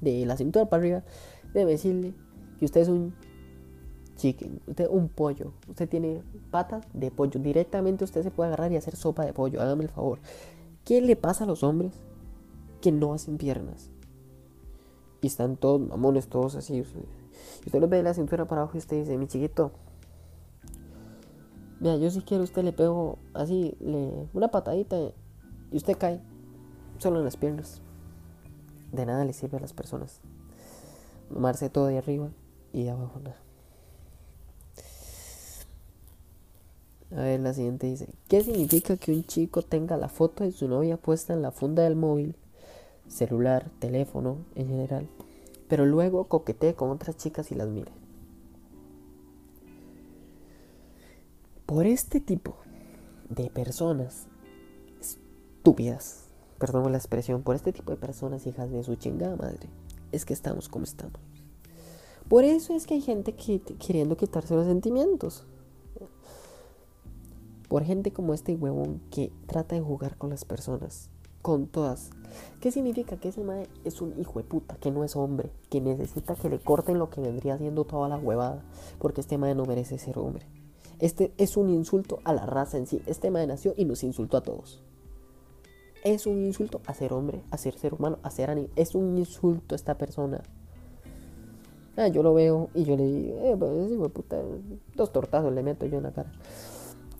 de 0.00 0.24
la 0.24 0.38
cintura 0.38 0.64
para 0.70 0.80
arriba, 0.80 1.02
debe 1.52 1.72
decirle 1.72 2.14
que 2.58 2.64
usted 2.64 2.80
es 2.80 2.88
un 2.88 3.14
chicken, 4.16 4.62
usted 4.66 4.88
un 4.88 5.10
pollo, 5.10 5.52
usted 5.68 5.90
tiene 5.90 6.22
patas 6.50 6.86
de 6.94 7.10
pollo, 7.10 7.38
directamente 7.38 8.04
usted 8.04 8.22
se 8.22 8.30
puede 8.30 8.46
agarrar 8.46 8.72
y 8.72 8.76
hacer 8.76 8.96
sopa 8.96 9.26
de 9.26 9.34
pollo, 9.34 9.60
hágame 9.60 9.84
el 9.84 9.90
favor. 9.90 10.20
¿Qué 10.86 11.02
le 11.02 11.16
pasa 11.16 11.44
a 11.44 11.46
los 11.46 11.62
hombres 11.62 11.92
que 12.80 12.92
no 12.92 13.12
hacen 13.12 13.36
piernas? 13.36 13.90
Y 15.24 15.28
están 15.28 15.56
todos 15.56 15.80
mamones, 15.80 16.28
todos 16.28 16.54
así. 16.54 16.82
Usted, 16.82 17.00
usted 17.64 17.80
los 17.80 17.88
ve 17.88 17.96
de 17.96 18.02
la 18.02 18.12
cintura 18.12 18.44
para 18.44 18.60
abajo 18.60 18.76
y 18.76 18.78
usted 18.80 18.98
dice, 18.98 19.16
mi 19.16 19.26
chiquito, 19.26 19.72
mira, 21.80 21.96
yo 21.96 22.10
si 22.10 22.20
quiero 22.20 22.44
usted 22.44 22.62
le 22.62 22.74
pego 22.74 23.16
así, 23.32 23.74
le, 23.80 24.28
una 24.34 24.48
patadita 24.48 24.98
y 25.70 25.76
usted 25.78 25.96
cae, 25.96 26.20
solo 26.98 27.20
en 27.20 27.24
las 27.24 27.38
piernas. 27.38 27.80
De 28.92 29.06
nada 29.06 29.24
le 29.24 29.32
sirve 29.32 29.56
a 29.56 29.60
las 29.60 29.72
personas. 29.72 30.20
Tomarse 31.32 31.70
todo 31.70 31.86
de 31.86 31.96
arriba 31.96 32.28
y 32.74 32.82
de 32.82 32.90
abajo 32.90 33.18
nada. 33.20 33.40
A 37.12 37.22
ver, 37.22 37.40
la 37.40 37.54
siguiente 37.54 37.86
dice, 37.86 38.10
¿qué 38.28 38.44
significa 38.44 38.98
que 38.98 39.10
un 39.10 39.24
chico 39.24 39.62
tenga 39.62 39.96
la 39.96 40.10
foto 40.10 40.44
de 40.44 40.52
su 40.52 40.68
novia 40.68 40.98
puesta 40.98 41.32
en 41.32 41.40
la 41.40 41.50
funda 41.50 41.82
del 41.82 41.96
móvil, 41.96 42.36
celular, 43.08 43.70
teléfono 43.78 44.38
en 44.54 44.68
general, 44.68 45.08
pero 45.68 45.86
luego 45.86 46.24
coquetee 46.24 46.74
con 46.74 46.90
otras 46.90 47.16
chicas 47.16 47.50
y 47.50 47.54
las 47.54 47.68
mire? 47.68 47.92
Por 51.66 51.86
este 51.86 52.20
tipo 52.20 52.56
de 53.28 53.50
personas 53.50 54.26
estúpidas, 55.00 56.28
perdón 56.58 56.92
la 56.92 56.98
expresión, 56.98 57.42
por 57.42 57.56
este 57.56 57.72
tipo 57.72 57.90
de 57.90 57.96
personas 57.96 58.46
hijas 58.46 58.70
de 58.70 58.84
su 58.84 58.96
chingada 58.96 59.36
madre, 59.36 59.68
es 60.12 60.24
que 60.24 60.34
estamos 60.34 60.68
como 60.68 60.84
estamos. 60.84 61.20
Por 62.28 62.44
eso 62.44 62.74
es 62.74 62.86
que 62.86 62.94
hay 62.94 63.00
gente 63.00 63.34
que, 63.34 63.60
queriendo 63.60 64.16
quitarse 64.16 64.54
los 64.54 64.66
sentimientos 64.66 65.46
por 67.68 67.82
gente 67.82 68.12
como 68.12 68.34
este 68.34 68.54
huevón 68.54 69.00
que 69.10 69.32
trata 69.46 69.74
de 69.74 69.80
jugar 69.80 70.16
con 70.16 70.30
las 70.30 70.44
personas, 70.44 71.10
con 71.44 71.66
todas. 71.66 72.08
¿Qué 72.60 72.70
significa? 72.70 73.18
Que 73.18 73.28
ese 73.28 73.44
mae 73.44 73.68
es 73.84 74.00
un 74.00 74.18
hijo 74.18 74.38
de 74.38 74.46
puta, 74.46 74.76
que 74.76 74.90
no 74.90 75.04
es 75.04 75.14
hombre, 75.14 75.50
que 75.68 75.82
necesita 75.82 76.34
que 76.36 76.48
le 76.48 76.58
corten 76.58 76.98
lo 76.98 77.10
que 77.10 77.20
vendría 77.20 77.58
siendo 77.58 77.84
toda 77.84 78.08
la 78.08 78.16
huevada, 78.16 78.64
porque 78.98 79.20
este 79.20 79.36
mae 79.36 79.54
no 79.54 79.66
merece 79.66 79.98
ser 79.98 80.18
hombre. 80.18 80.46
Este 81.00 81.34
es 81.36 81.58
un 81.58 81.68
insulto 81.68 82.20
a 82.24 82.32
la 82.32 82.46
raza 82.46 82.78
en 82.78 82.86
sí. 82.86 83.02
Este 83.04 83.30
mae 83.30 83.46
nació 83.46 83.74
y 83.76 83.84
nos 83.84 84.04
insultó 84.04 84.38
a 84.38 84.42
todos. 84.42 84.82
Es 86.02 86.26
un 86.26 86.38
insulto 86.46 86.80
a 86.86 86.94
ser 86.94 87.12
hombre, 87.12 87.42
a 87.50 87.58
ser 87.58 87.74
ser 87.74 87.92
humano, 87.92 88.18
a 88.22 88.30
ser 88.30 88.48
animal. 88.48 88.70
Es 88.74 88.94
un 88.94 89.18
insulto 89.18 89.74
a 89.74 89.76
esta 89.76 89.98
persona. 89.98 90.42
Ah, 91.98 92.08
yo 92.08 92.22
lo 92.22 92.32
veo 92.32 92.70
y 92.72 92.84
yo 92.84 92.96
le 92.96 93.04
digo, 93.04 93.38
eh, 93.42 93.54
pues, 93.58 93.92
hijo 93.92 94.04
de 94.04 94.08
puta, 94.08 94.38
dos 94.96 95.12
tortazos 95.12 95.52
le 95.52 95.62
meto 95.62 95.84
yo 95.84 95.98
en 95.98 96.04
la 96.04 96.12
cara. 96.12 96.32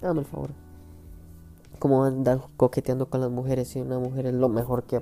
Dame 0.01 0.21
el 0.21 0.27
favor. 0.27 0.64
Como 1.79 2.05
andar 2.05 2.41
coqueteando 2.57 3.11
con 3.11 3.21
las 3.21 3.31
mujeres 3.31 3.75
y 3.77 3.81
una 3.81 3.99
mujer 3.99 4.27
es 4.27 4.35
lo 4.35 4.49
mejor 4.49 4.85
que, 4.85 5.01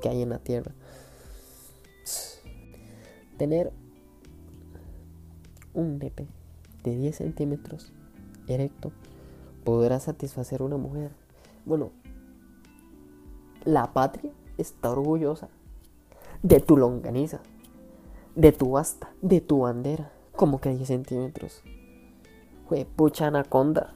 que 0.00 0.08
hay 0.08 0.22
en 0.22 0.30
la 0.30 0.38
tierra. 0.38 0.72
Tener 3.38 3.72
un 5.72 5.98
nepe 5.98 6.26
de 6.84 6.96
10 6.96 7.16
centímetros 7.16 7.92
erecto 8.46 8.92
podrá 9.64 9.98
satisfacer 9.98 10.60
a 10.60 10.64
una 10.64 10.76
mujer. 10.76 11.10
Bueno, 11.64 11.90
la 13.64 13.92
patria 13.92 14.30
está 14.58 14.90
orgullosa 14.90 15.48
de 16.42 16.60
tu 16.60 16.76
longaniza, 16.76 17.40
de 18.36 18.52
tu 18.52 18.76
asta, 18.78 19.10
de 19.22 19.40
tu 19.40 19.60
bandera. 19.60 20.12
Como 20.36 20.60
que 20.60 20.70
10 20.70 20.86
centímetros. 20.86 21.62
Fue 22.68 22.84
pucha 22.84 23.28
anaconda 23.28 23.94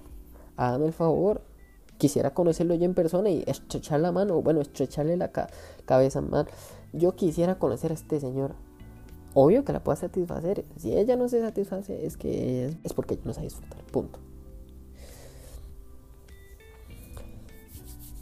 hágame 0.58 0.86
el 0.86 0.92
favor. 0.92 1.40
Quisiera 1.98 2.32
conocerlo 2.32 2.74
yo 2.76 2.84
en 2.84 2.94
persona 2.94 3.28
y 3.28 3.42
estrechar 3.46 4.00
la 4.00 4.12
mano, 4.12 4.40
bueno, 4.40 4.60
estrecharle 4.60 5.16
la 5.16 5.30
cabeza 5.84 6.20
más. 6.20 6.46
Yo 6.92 7.16
quisiera 7.16 7.58
conocer 7.58 7.90
a 7.90 7.94
este 7.94 8.20
señor. 8.20 8.54
Obvio 9.34 9.64
que 9.64 9.72
la 9.72 9.82
pueda 9.82 9.96
satisfacer. 9.96 10.64
Si 10.76 10.96
ella 10.96 11.16
no 11.16 11.28
se 11.28 11.40
satisface, 11.40 12.06
es 12.06 12.16
que 12.16 12.74
es, 12.82 12.92
porque 12.92 13.18
no 13.24 13.34
sabe 13.34 13.46
disfrutar. 13.46 13.82
Punto. 13.84 14.20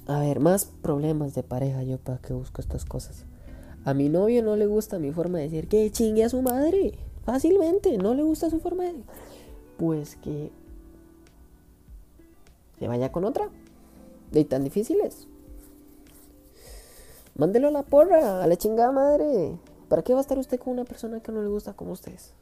A 0.07 0.21
ver, 0.21 0.41
más 0.41 0.65
problemas 0.65 1.35
de 1.35 1.43
pareja 1.43 1.83
yo 1.83 1.99
para 1.99 2.19
que 2.19 2.33
busco 2.33 2.61
estas 2.61 2.85
cosas. 2.85 3.25
A 3.85 3.93
mi 3.93 4.09
novio 4.09 4.43
no 4.43 4.57
le 4.57 4.67
gusta 4.67 4.99
mi 4.99 5.13
forma 5.13 5.39
de 5.39 5.45
decir 5.45 5.69
que 5.69 5.91
chingue 5.91 6.25
a 6.25 6.29
su 6.29 6.43
madre. 6.43 6.99
Fácilmente, 7.25 7.99
no 7.99 8.15
le 8.15 8.23
gusta 8.23 8.51
su 8.51 8.59
forma 8.61 8.85
de... 8.85 8.95
Pues 9.77 10.17
que 10.17 10.51
se 12.79 12.89
vaya 12.89 13.13
con 13.13 13.25
otra. 13.25 13.51
De 14.33 14.45
tan 14.45 14.65
difíciles. 14.65 15.29
Mándelo 17.37 17.69
a 17.69 17.71
la 17.71 17.83
porra, 17.83 18.43
a 18.43 18.47
la 18.47 18.57
chingada 18.57 18.93
madre. 18.93 19.59
¿Para 19.89 20.03
qué 20.03 20.13
va 20.15 20.21
a 20.21 20.23
estar 20.23 20.39
usted 20.39 20.59
con 20.59 20.73
una 20.73 20.85
persona 20.85 21.21
que 21.21 21.33
no 21.33 21.43
le 21.43 21.49
gusta 21.49 21.75
como 21.75 21.93
ustedes? 21.93 22.33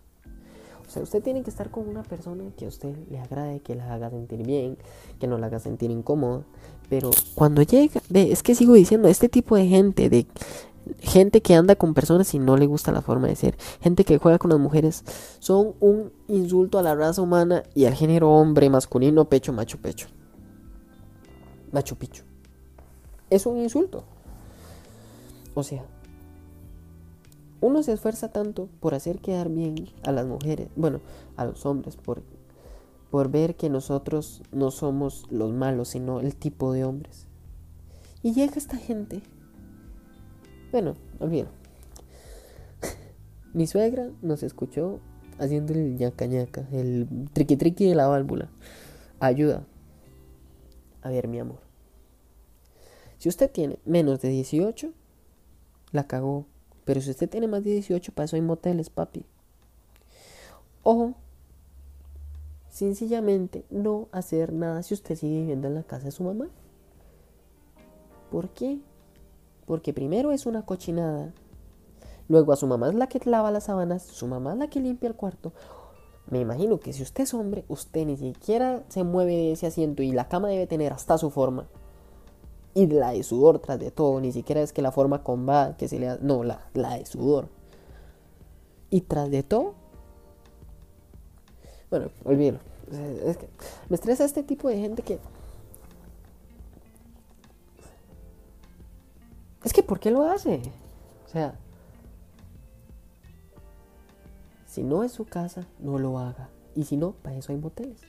O 0.86 0.90
sea, 0.90 1.02
usted 1.02 1.22
tiene 1.22 1.42
que 1.42 1.50
estar 1.50 1.70
con 1.70 1.88
una 1.88 2.02
persona 2.02 2.44
que 2.56 2.66
a 2.66 2.68
usted 2.68 2.94
le 3.10 3.18
agrade, 3.18 3.60
que 3.60 3.74
la 3.74 3.92
haga 3.92 4.10
sentir 4.10 4.46
bien, 4.46 4.76
que 5.18 5.26
no 5.26 5.38
la 5.38 5.46
haga 5.46 5.58
sentir 5.58 5.90
incómoda. 5.90 6.44
Pero 6.88 7.10
cuando 7.34 7.62
llega, 7.62 8.00
ve, 8.08 8.30
es 8.30 8.42
que 8.42 8.54
sigo 8.54 8.74
diciendo, 8.74 9.08
este 9.08 9.28
tipo 9.28 9.56
de 9.56 9.66
gente, 9.66 10.08
de 10.08 10.26
gente 11.00 11.40
que 11.40 11.54
anda 11.54 11.76
con 11.76 11.94
personas 11.94 12.32
y 12.34 12.38
no 12.38 12.56
le 12.56 12.66
gusta 12.66 12.92
la 12.92 13.02
forma 13.02 13.28
de 13.28 13.36
ser, 13.36 13.56
gente 13.80 14.04
que 14.04 14.18
juega 14.18 14.38
con 14.38 14.50
las 14.50 14.60
mujeres, 14.60 15.04
son 15.38 15.74
un 15.80 16.12
insulto 16.28 16.78
a 16.78 16.82
la 16.82 16.94
raza 16.94 17.22
humana 17.22 17.62
y 17.74 17.86
al 17.86 17.94
género 17.94 18.30
hombre, 18.30 18.68
masculino, 18.70 19.24
pecho, 19.24 19.52
macho, 19.52 19.78
pecho. 19.78 20.08
Machu 21.74 21.96
Picchu. 21.96 22.22
Es 23.30 23.46
un 23.46 23.58
insulto. 23.58 24.04
O 25.54 25.64
sea, 25.64 25.84
uno 27.60 27.82
se 27.82 27.92
esfuerza 27.92 28.30
tanto 28.30 28.68
por 28.78 28.94
hacer 28.94 29.18
quedar 29.18 29.48
bien 29.48 29.88
a 30.04 30.12
las 30.12 30.24
mujeres, 30.24 30.68
bueno, 30.76 31.00
a 31.36 31.44
los 31.44 31.66
hombres, 31.66 31.96
por, 31.96 32.22
por 33.10 33.28
ver 33.28 33.56
que 33.56 33.70
nosotros 33.70 34.42
no 34.52 34.70
somos 34.70 35.26
los 35.30 35.52
malos, 35.52 35.88
sino 35.88 36.20
el 36.20 36.36
tipo 36.36 36.72
de 36.72 36.84
hombres. 36.84 37.26
Y 38.22 38.34
llega 38.34 38.54
esta 38.54 38.76
gente. 38.76 39.20
Bueno, 40.70 40.94
olvido. 41.18 41.48
Mi 43.52 43.66
suegra 43.66 44.10
nos 44.22 44.44
escuchó 44.44 45.00
haciendo 45.40 45.72
el 45.72 45.96
ñaca 45.96 46.26
ñaca, 46.26 46.68
el 46.70 47.08
triqui 47.32 47.56
triqui 47.56 47.88
de 47.88 47.96
la 47.96 48.06
válvula. 48.06 48.48
Ayuda. 49.18 49.66
A 51.02 51.10
ver, 51.10 51.26
mi 51.26 51.40
amor. 51.40 51.63
Si 53.24 53.30
usted 53.30 53.50
tiene 53.50 53.78
menos 53.86 54.20
de 54.20 54.28
18, 54.28 54.92
la 55.92 56.06
cagó. 56.06 56.44
Pero 56.84 57.00
si 57.00 57.08
usted 57.08 57.26
tiene 57.26 57.48
más 57.48 57.64
de 57.64 57.70
18, 57.70 58.12
para 58.12 58.26
eso 58.26 58.36
hay 58.36 58.42
moteles, 58.42 58.90
papi. 58.90 59.24
Ojo, 60.82 61.14
sencillamente 62.68 63.64
no 63.70 64.08
hacer 64.12 64.52
nada 64.52 64.82
si 64.82 64.92
usted 64.92 65.16
sigue 65.16 65.38
viviendo 65.38 65.68
en 65.68 65.74
la 65.74 65.84
casa 65.84 66.04
de 66.04 66.10
su 66.10 66.22
mamá. 66.22 66.48
¿Por 68.30 68.50
qué? 68.50 68.78
Porque 69.64 69.94
primero 69.94 70.30
es 70.30 70.44
una 70.44 70.66
cochinada. 70.66 71.32
Luego 72.28 72.52
a 72.52 72.56
su 72.56 72.66
mamá 72.66 72.90
es 72.90 72.94
la 72.94 73.06
que 73.06 73.22
lava 73.24 73.50
las 73.50 73.64
sábanas, 73.64 74.02
su 74.02 74.26
mamá 74.26 74.52
es 74.52 74.58
la 74.58 74.68
que 74.68 74.80
limpia 74.80 75.08
el 75.08 75.16
cuarto. 75.16 75.54
Me 76.28 76.40
imagino 76.40 76.78
que 76.78 76.92
si 76.92 77.02
usted 77.02 77.24
es 77.24 77.32
hombre, 77.32 77.64
usted 77.68 78.04
ni 78.04 78.18
siquiera 78.18 78.84
se 78.90 79.02
mueve 79.02 79.32
de 79.32 79.52
ese 79.52 79.66
asiento 79.66 80.02
y 80.02 80.12
la 80.12 80.28
cama 80.28 80.48
debe 80.48 80.66
tener 80.66 80.92
hasta 80.92 81.16
su 81.16 81.30
forma. 81.30 81.70
Y 82.74 82.86
la 82.88 83.12
de 83.12 83.22
sudor 83.22 83.60
tras 83.60 83.78
de 83.78 83.90
todo, 83.90 84.20
ni 84.20 84.32
siquiera 84.32 84.60
es 84.60 84.72
que 84.72 84.82
la 84.82 84.90
forma 84.90 85.22
con 85.22 85.46
que 85.78 85.86
se 85.86 85.98
le 86.00 86.06
da, 86.06 86.18
no, 86.20 86.42
la, 86.42 86.68
la 86.74 86.98
de 86.98 87.06
sudor. 87.06 87.48
Y 88.90 89.02
tras 89.02 89.30
de 89.30 89.42
todo, 89.44 89.74
bueno, 91.90 92.10
olvídelo. 92.24 92.58
Es 93.24 93.36
que 93.36 93.48
me 93.88 93.94
estresa 93.94 94.24
este 94.24 94.42
tipo 94.42 94.68
de 94.68 94.78
gente 94.78 95.02
que... 95.02 95.20
Es 99.62 99.72
que, 99.72 99.82
¿por 99.82 100.00
qué 100.00 100.10
lo 100.10 100.24
hace? 100.24 100.60
O 101.24 101.28
sea, 101.28 101.58
si 104.66 104.82
no 104.82 105.04
es 105.04 105.12
su 105.12 105.24
casa, 105.24 105.66
no 105.78 105.98
lo 105.98 106.18
haga. 106.18 106.48
Y 106.74 106.84
si 106.84 106.96
no, 106.96 107.12
para 107.12 107.36
eso 107.36 107.52
hay 107.52 107.58
moteles. 107.58 108.00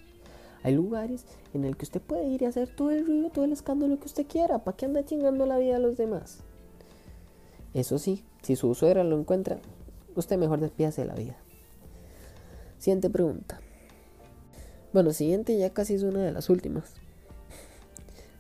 Hay 0.65 0.73
lugares 0.73 1.27
en 1.53 1.63
el 1.63 1.77
que 1.77 1.85
usted 1.85 2.01
puede 2.01 2.25
ir 2.25 2.41
y 2.41 2.45
hacer 2.45 2.75
todo 2.75 2.89
el 2.89 3.05
ruido, 3.05 3.29
todo 3.29 3.45
el 3.45 3.51
escándalo 3.51 3.99
que 3.99 4.07
usted 4.07 4.25
quiera. 4.25 4.63
¿Para 4.63 4.75
qué 4.75 4.87
anda 4.87 5.05
chingando 5.05 5.45
la 5.45 5.59
vida 5.59 5.75
a 5.75 5.79
los 5.79 5.95
demás? 5.95 6.39
Eso 7.75 7.99
sí, 7.99 8.25
si 8.41 8.55
su 8.55 8.73
suegra 8.73 9.03
lo 9.03 9.19
encuentra, 9.19 9.59
usted 10.15 10.39
mejor 10.39 10.59
despídase 10.59 11.01
de 11.01 11.07
la 11.07 11.13
vida. 11.13 11.35
Siguiente 12.79 13.11
pregunta. 13.11 13.59
Bueno, 14.91 15.13
siguiente 15.13 15.55
ya 15.55 15.69
casi 15.69 15.93
es 15.93 16.01
una 16.01 16.23
de 16.23 16.31
las 16.31 16.49
últimas. 16.49 16.95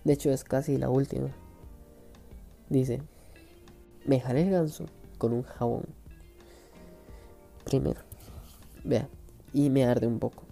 De 0.03 0.13
hecho, 0.13 0.31
es 0.31 0.43
casi 0.43 0.79
la 0.79 0.89
última. 0.89 1.29
Dice: 2.69 3.03
Me 4.03 4.19
jalé 4.19 4.41
el 4.41 4.49
ganso 4.49 4.87
con 5.19 5.31
un 5.31 5.43
jabón. 5.43 5.85
Primero, 7.65 8.01
vea, 8.83 9.09
y 9.53 9.69
me 9.69 9.85
arde 9.85 10.07
un 10.07 10.17
poco. 10.17 10.44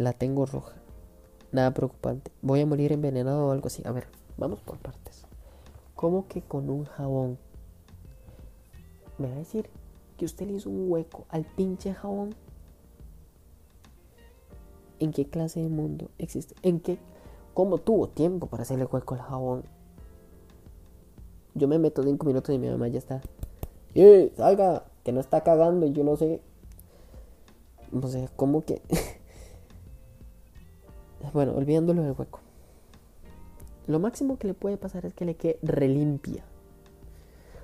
La 0.00 0.14
tengo 0.14 0.46
roja. 0.46 0.76
Nada 1.52 1.74
preocupante. 1.74 2.32
Voy 2.40 2.62
a 2.62 2.64
morir 2.64 2.90
envenenado 2.90 3.48
o 3.48 3.50
algo 3.50 3.66
así. 3.66 3.82
A 3.84 3.92
ver, 3.92 4.06
vamos 4.38 4.62
por 4.62 4.78
partes. 4.78 5.26
¿Cómo 5.94 6.26
que 6.26 6.40
con 6.40 6.70
un 6.70 6.86
jabón? 6.86 7.36
¿Me 9.18 9.28
va 9.28 9.34
a 9.34 9.38
decir 9.40 9.68
que 10.16 10.24
usted 10.24 10.46
le 10.46 10.54
hizo 10.54 10.70
un 10.70 10.90
hueco 10.90 11.26
al 11.28 11.44
pinche 11.44 11.92
jabón? 11.92 12.34
¿En 15.00 15.12
qué 15.12 15.26
clase 15.28 15.60
de 15.60 15.68
mundo 15.68 16.08
existe? 16.16 16.54
¿En 16.62 16.80
qué? 16.80 16.98
¿Cómo 17.52 17.76
tuvo 17.76 18.08
tiempo 18.08 18.46
para 18.46 18.62
hacerle 18.62 18.86
hueco 18.86 19.16
al 19.16 19.20
jabón? 19.20 19.64
Yo 21.54 21.68
me 21.68 21.78
meto 21.78 22.02
cinco 22.02 22.24
minutos 22.24 22.54
y 22.54 22.58
mi 22.58 22.70
mamá 22.70 22.88
ya 22.88 23.00
está. 23.00 23.20
¡Eh! 23.94 24.32
¡Salga! 24.34 24.86
Que 25.04 25.12
no 25.12 25.20
está 25.20 25.42
cagando 25.42 25.84
y 25.84 25.92
yo 25.92 26.04
no 26.04 26.16
sé. 26.16 26.40
No 27.92 28.08
sé, 28.08 28.30
¿cómo 28.34 28.62
que? 28.62 28.80
bueno, 31.32 31.52
olvidándolo 31.54 32.02
del 32.02 32.14
hueco. 32.16 32.40
Lo 33.86 33.98
máximo 33.98 34.38
que 34.38 34.46
le 34.46 34.54
puede 34.54 34.76
pasar 34.76 35.06
es 35.06 35.14
que 35.14 35.24
le 35.24 35.34
quede 35.34 35.58
relimpia. 35.62 36.44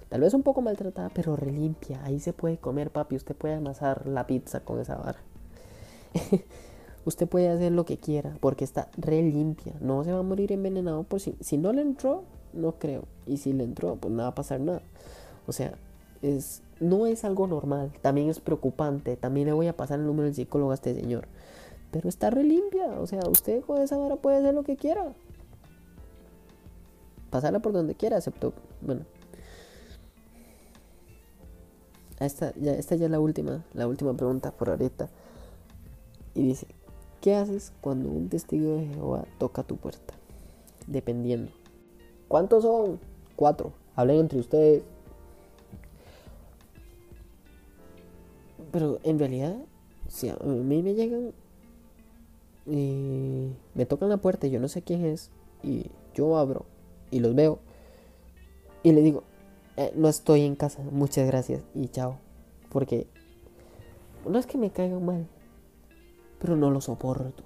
Tal 0.08 0.20
vez 0.20 0.34
un 0.34 0.42
poco 0.42 0.60
maltratada, 0.60 1.10
pero 1.10 1.36
relimpia. 1.36 2.02
Ahí 2.04 2.20
se 2.20 2.32
puede 2.32 2.58
comer, 2.58 2.90
papi. 2.90 3.16
Usted 3.16 3.34
puede 3.34 3.54
amasar 3.54 4.06
la 4.06 4.26
pizza 4.26 4.60
con 4.60 4.80
esa 4.80 4.96
vara. 4.96 5.18
Usted 7.04 7.28
puede 7.28 7.48
hacer 7.48 7.72
lo 7.72 7.84
que 7.84 7.98
quiera 7.98 8.36
porque 8.40 8.64
está 8.64 8.88
re 8.96 9.22
limpia. 9.22 9.74
No 9.80 10.02
se 10.04 10.12
va 10.12 10.20
a 10.20 10.22
morir 10.22 10.52
envenenado 10.52 11.04
por 11.04 11.20
si, 11.20 11.36
si 11.40 11.58
no 11.58 11.72
le 11.72 11.82
entró, 11.82 12.24
no 12.52 12.72
creo. 12.72 13.04
Y 13.26 13.36
si 13.36 13.52
le 13.52 13.64
entró, 13.64 13.96
pues 13.96 14.12
no 14.12 14.22
va 14.22 14.28
a 14.28 14.34
pasar 14.34 14.60
nada. 14.60 14.82
O 15.46 15.52
sea, 15.52 15.74
es, 16.22 16.62
no 16.80 17.06
es 17.06 17.24
algo 17.24 17.46
normal. 17.46 17.92
También 18.02 18.28
es 18.28 18.40
preocupante. 18.40 19.16
También 19.16 19.46
le 19.46 19.52
voy 19.52 19.68
a 19.68 19.76
pasar 19.76 19.98
el 20.00 20.06
número 20.06 20.24
del 20.24 20.34
psicólogo 20.34 20.70
a 20.70 20.74
este 20.74 20.94
señor. 20.94 21.28
Pero 21.90 22.08
está 22.08 22.30
re 22.30 22.44
limpia. 22.44 22.86
O 23.00 23.06
sea, 23.06 23.20
usted 23.28 23.62
con 23.62 23.80
esa 23.80 23.96
vara 23.96 24.16
puede 24.16 24.38
hacer 24.38 24.54
lo 24.54 24.62
que 24.62 24.76
quiera. 24.76 25.12
Pasarla 27.30 27.60
por 27.60 27.72
donde 27.72 27.94
quiera, 27.94 28.16
excepto, 28.16 28.52
bueno. 28.80 29.04
Esta 32.18 32.54
ya, 32.54 32.72
esta 32.72 32.94
ya 32.96 33.06
es 33.06 33.10
la 33.10 33.20
última, 33.20 33.64
la 33.74 33.86
última 33.86 34.14
pregunta 34.14 34.50
por 34.52 34.70
ahorita. 34.70 35.10
Y 36.34 36.42
dice, 36.42 36.66
¿Qué 37.26 37.34
haces 37.34 37.72
cuando 37.80 38.08
un 38.08 38.28
testigo 38.28 38.76
de 38.76 38.86
Jehová 38.86 39.24
toca 39.38 39.64
tu 39.64 39.76
puerta? 39.76 40.14
Dependiendo. 40.86 41.50
¿Cuántos 42.28 42.62
son? 42.62 43.00
Cuatro. 43.34 43.72
Hablen 43.96 44.20
entre 44.20 44.38
ustedes. 44.38 44.84
Pero 48.70 49.00
en 49.02 49.18
realidad, 49.18 49.56
si 50.06 50.28
a 50.28 50.36
mí 50.36 50.84
me 50.84 50.94
llegan 50.94 51.32
y 52.66 53.50
me 53.74 53.86
tocan 53.86 54.08
la 54.08 54.16
puerta 54.16 54.46
y 54.46 54.50
yo 54.50 54.60
no 54.60 54.68
sé 54.68 54.82
quién 54.82 55.04
es, 55.04 55.30
y 55.62 55.86
yo 56.14 56.36
abro 56.36 56.66
y 57.10 57.20
los 57.20 57.34
veo 57.34 57.60
y 58.82 58.92
le 58.92 59.02
digo, 59.02 59.24
eh, 59.76 59.92
no 59.96 60.08
estoy 60.08 60.42
en 60.42 60.54
casa, 60.54 60.80
muchas 60.92 61.26
gracias 61.26 61.62
y 61.74 61.88
chao. 61.88 62.18
Porque 62.70 63.08
no 64.28 64.38
es 64.38 64.46
que 64.46 64.58
me 64.58 64.70
caigan 64.70 65.04
mal, 65.04 65.26
pero 66.38 66.56
no 66.56 66.70
lo 66.70 66.80
soporto. 66.80 67.42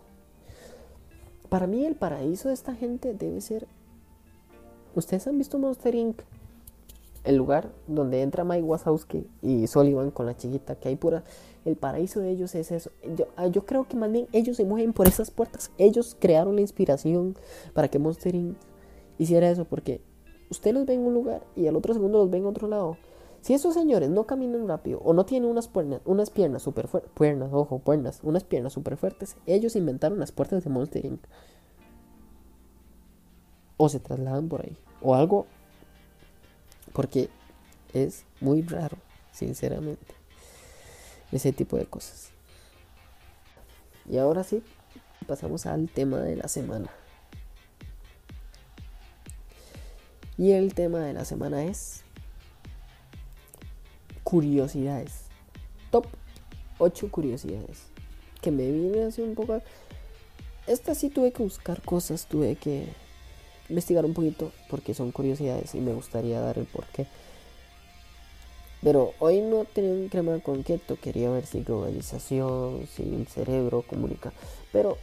Para 1.48 1.66
mí 1.66 1.84
el 1.84 1.96
paraíso 1.96 2.48
de 2.48 2.54
esta 2.54 2.74
gente 2.74 3.14
debe 3.14 3.40
ser... 3.40 3.66
¿Ustedes 4.94 5.26
han 5.26 5.38
visto 5.38 5.58
Monster 5.58 5.94
Inc? 5.94 6.20
El 7.24 7.36
lugar 7.36 7.70
donde 7.86 8.22
entra 8.22 8.44
Mike 8.44 8.62
Wazowski 8.62 9.26
y 9.42 9.66
Sullivan 9.66 10.10
con 10.10 10.26
la 10.26 10.36
chiquita 10.36 10.76
que 10.76 10.88
hay 10.88 10.96
pura... 10.96 11.24
El 11.64 11.76
paraíso 11.76 12.20
de 12.20 12.30
ellos 12.30 12.54
es 12.54 12.72
eso. 12.72 12.90
Yo, 13.16 13.26
ah, 13.36 13.46
yo 13.46 13.66
creo 13.66 13.86
que 13.86 13.94
más 13.94 14.10
bien 14.10 14.26
ellos 14.32 14.56
se 14.56 14.64
mueven 14.64 14.94
por 14.94 15.06
esas 15.06 15.30
puertas. 15.30 15.70
Ellos 15.76 16.16
crearon 16.18 16.54
la 16.54 16.62
inspiración 16.62 17.36
para 17.74 17.88
que 17.88 17.98
Monster 17.98 18.34
Inc 18.34 18.56
hiciera 19.18 19.50
eso 19.50 19.66
porque 19.66 20.00
usted 20.48 20.72
los 20.72 20.86
ve 20.86 20.94
en 20.94 21.00
un 21.00 21.12
lugar 21.12 21.44
y 21.54 21.66
al 21.66 21.76
otro 21.76 21.92
segundo 21.92 22.18
los 22.18 22.30
ve 22.30 22.38
en 22.38 22.46
otro 22.46 22.66
lado. 22.66 22.96
Si 23.42 23.54
esos 23.54 23.74
señores 23.74 24.10
no 24.10 24.26
caminan 24.26 24.68
rápido 24.68 25.00
o 25.00 25.12
no 25.12 25.24
tienen 25.24 25.50
unas 25.50 25.68
piernas, 25.68 26.00
unas 26.04 26.30
piernas 26.30 26.62
super 26.62 26.88
fuertes, 26.88 27.10
piernas, 27.18 27.50
ojo, 27.52 27.78
piernas, 27.78 28.20
unas 28.22 28.44
piernas 28.44 28.72
super 28.72 28.96
fuertes, 28.96 29.36
ellos 29.46 29.76
inventaron 29.76 30.18
las 30.18 30.32
puertas 30.32 30.64
de 30.64 30.70
Monster 30.70 31.04
Inc. 31.04 31.20
O 33.76 33.88
se 33.88 34.00
trasladan 34.00 34.48
por 34.48 34.62
ahí. 34.62 34.76
O 35.02 35.14
algo. 35.14 35.46
Porque 36.92 37.28
es 37.92 38.24
muy 38.40 38.62
raro, 38.62 38.96
sinceramente. 39.32 40.14
Ese 41.32 41.52
tipo 41.52 41.76
de 41.76 41.86
cosas. 41.86 42.30
Y 44.08 44.18
ahora 44.18 44.42
sí, 44.42 44.62
pasamos 45.26 45.66
al 45.66 45.88
tema 45.88 46.18
de 46.18 46.36
la 46.36 46.48
semana. 46.48 46.90
Y 50.36 50.52
el 50.52 50.74
tema 50.74 51.00
de 51.00 51.12
la 51.12 51.24
semana 51.24 51.64
es 51.64 52.02
curiosidades. 54.24 55.24
Top 55.90 56.06
8 56.78 57.10
curiosidades. 57.10 57.82
Que 58.40 58.50
me 58.50 58.70
viene 58.70 59.04
así 59.04 59.20
un 59.20 59.34
poco... 59.34 59.62
Esta 60.66 60.94
sí 60.94 61.10
tuve 61.10 61.32
que 61.32 61.42
buscar 61.42 61.82
cosas, 61.82 62.26
tuve 62.26 62.56
que 62.56 62.88
investigar 63.70 64.04
un 64.04 64.12
poquito 64.12 64.52
porque 64.68 64.92
son 64.92 65.12
curiosidades 65.12 65.74
y 65.74 65.80
me 65.80 65.94
gustaría 65.94 66.40
dar 66.40 66.58
el 66.58 66.66
porqué. 66.66 67.06
Pero 68.82 69.12
hoy 69.18 69.40
no 69.40 69.66
tenía 69.66 69.92
un 69.92 70.08
crema 70.08 70.38
con 70.40 70.62
keto, 70.62 70.96
quería 70.96 71.30
ver 71.30 71.46
si 71.46 71.62
globalización, 71.62 72.88
si 72.94 73.02
el 73.02 73.26
cerebro 73.26 73.82
comunica. 73.82 74.32
Pero 74.72 74.96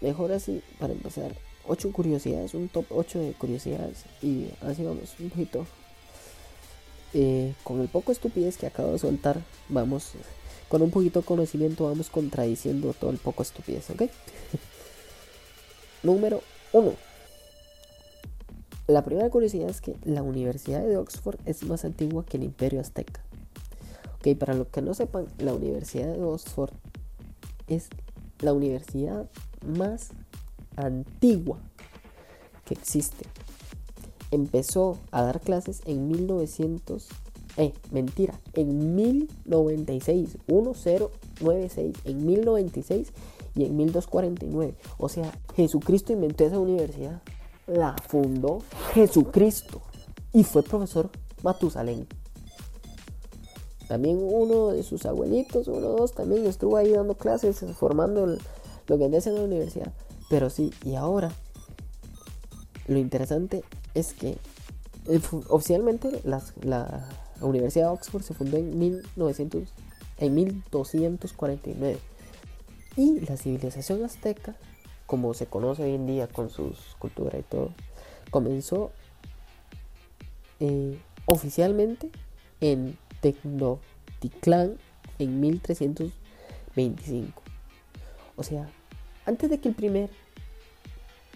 mejor 0.00 0.32
así, 0.32 0.62
para 0.78 0.92
empezar, 0.92 1.32
8 1.66 1.92
curiosidades, 1.92 2.54
un 2.54 2.68
top 2.68 2.86
8 2.90 3.18
de 3.18 3.32
curiosidades. 3.32 4.04
Y 4.22 4.48
así 4.62 4.84
vamos, 4.84 5.14
un 5.18 5.30
poquito 5.30 5.66
eh, 7.14 7.52
con 7.64 7.80
el 7.80 7.88
poco 7.88 8.12
estupidez 8.12 8.56
que 8.56 8.66
acabo 8.66 8.92
de 8.92 8.98
soltar, 8.98 9.40
vamos, 9.68 10.12
con 10.68 10.82
un 10.82 10.90
poquito 10.90 11.20
de 11.20 11.26
conocimiento, 11.26 11.84
vamos 11.84 12.10
contradiciendo 12.10 12.92
todo 12.92 13.10
el 13.10 13.18
poco 13.18 13.42
estupidez, 13.42 13.90
¿ok? 13.90 14.02
Número 16.04 16.42
1. 16.72 17.05
La 18.88 19.02
primera 19.02 19.28
curiosidad 19.30 19.68
es 19.68 19.80
que 19.80 19.96
la 20.04 20.22
Universidad 20.22 20.80
de 20.86 20.96
Oxford 20.96 21.40
es 21.44 21.64
más 21.64 21.84
antigua 21.84 22.24
que 22.24 22.36
el 22.36 22.44
Imperio 22.44 22.80
Azteca. 22.80 23.20
Ok, 24.18 24.36
para 24.38 24.54
los 24.54 24.68
que 24.68 24.80
no 24.80 24.94
sepan, 24.94 25.26
la 25.38 25.54
Universidad 25.54 26.14
de 26.14 26.22
Oxford 26.22 26.72
es 27.66 27.88
la 28.40 28.52
universidad 28.52 29.28
más 29.66 30.10
antigua 30.76 31.58
que 32.64 32.74
existe. 32.74 33.26
Empezó 34.30 34.98
a 35.10 35.22
dar 35.22 35.40
clases 35.40 35.82
en 35.86 36.06
1900, 36.06 37.08
eh, 37.56 37.72
mentira, 37.90 38.38
en 38.52 38.94
1096, 38.94 40.38
1096, 40.46 41.92
en 42.04 42.26
1096 42.26 43.12
y 43.56 43.64
en 43.64 43.76
1249. 43.76 44.74
O 44.98 45.08
sea, 45.08 45.32
Jesucristo 45.56 46.12
inventó 46.12 46.44
esa 46.44 46.60
universidad. 46.60 47.20
La 47.66 47.96
fundó 48.08 48.62
Jesucristo 48.94 49.82
y 50.32 50.44
fue 50.44 50.62
profesor 50.62 51.10
Matusalén. 51.42 52.06
También 53.88 54.18
uno 54.20 54.68
de 54.68 54.82
sus 54.82 55.06
abuelitos, 55.06 55.68
uno 55.68 55.88
o 55.88 55.96
dos, 55.96 56.12
también 56.12 56.46
estuvo 56.46 56.76
ahí 56.76 56.90
dando 56.90 57.14
clases, 57.14 57.64
formando 57.78 58.26
lo 58.26 58.98
que 58.98 59.04
antes 59.04 59.26
en 59.26 59.36
la 59.36 59.42
universidad. 59.42 59.92
Pero 60.28 60.50
sí, 60.50 60.72
y 60.84 60.96
ahora, 60.96 61.30
lo 62.88 62.98
interesante 62.98 63.62
es 63.94 64.12
que 64.12 64.38
eh, 65.08 65.20
oficialmente 65.48 66.20
la 66.24 66.42
Universidad 67.40 67.86
de 67.86 67.90
Oxford 67.92 68.22
se 68.22 68.34
fundó 68.34 68.56
en, 68.56 68.78
1900, 68.78 69.68
en 70.18 70.34
1249. 70.34 71.98
Y 72.96 73.20
la 73.20 73.36
civilización 73.36 74.04
azteca, 74.04 74.56
como 75.06 75.34
se 75.34 75.46
conoce 75.46 75.84
hoy 75.84 75.94
en 75.94 76.06
día 76.06 76.26
con 76.26 76.50
sus 76.50 76.96
culturas 76.98 77.40
y 77.40 77.42
todo, 77.42 77.70
comenzó 78.30 78.90
eh, 80.60 80.98
oficialmente 81.26 82.10
en 82.60 82.98
Tecnoticlán 83.20 84.78
en 85.18 85.40
1325. 85.40 87.42
O 88.36 88.42
sea, 88.42 88.68
antes 89.24 89.50
de 89.50 89.60
que 89.60 89.68
el 89.68 89.74
primer 89.74 90.10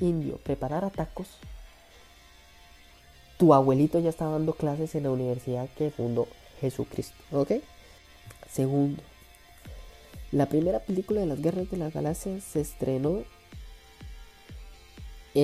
indio 0.01 0.39
preparara 0.39 0.91
tacos, 0.91 1.29
tu 3.39 3.55
abuelito 3.55 3.99
ya 3.99 4.11
estaba 4.11 4.33
dando 4.33 4.53
clases 4.53 4.95
en 4.95 5.05
la 5.05 5.11
universidad 5.11 5.69
que 5.77 5.91
fundó 5.91 6.29
Jesucristo. 6.61 7.17
¿Ok? 7.33 7.53
Segundo, 8.51 9.03
la 10.33 10.47
primera 10.47 10.81
película 10.81 11.21
de 11.21 11.27
las 11.27 11.41
Guerras 11.41 11.71
de 11.71 11.77
las 11.77 11.93
Galaxias 11.93 12.45
se 12.45 12.61
estrenó 12.61 13.23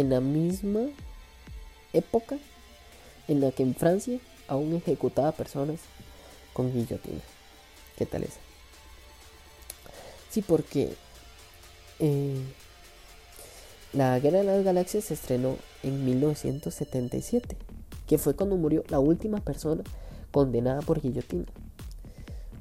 en 0.00 0.11
la 0.11 0.20
misma 0.20 0.82
época 1.92 2.37
en 3.28 3.40
la 3.40 3.50
que 3.50 3.62
en 3.62 3.74
Francia 3.74 4.18
aún 4.46 4.74
ejecutaba 4.74 5.32
personas 5.32 5.80
con 6.52 6.72
guillotina. 6.72 7.20
¿Qué 7.96 8.04
tal 8.04 8.24
es? 8.24 8.35
Sí, 10.30 10.42
porque 10.42 10.94
eh, 11.98 12.38
la 13.94 14.18
Guerra 14.18 14.38
de 14.38 14.44
las 14.44 14.64
Galaxias 14.64 15.04
se 15.04 15.14
estrenó 15.14 15.56
en 15.82 16.04
1977, 16.04 17.56
que 18.06 18.18
fue 18.18 18.37
cuando 18.37 18.56
murió 18.56 18.85
la 18.88 18.98
última 18.98 19.40
persona 19.40 19.82
condenada 20.30 20.82
por 20.82 21.00
guillotina. 21.00 21.46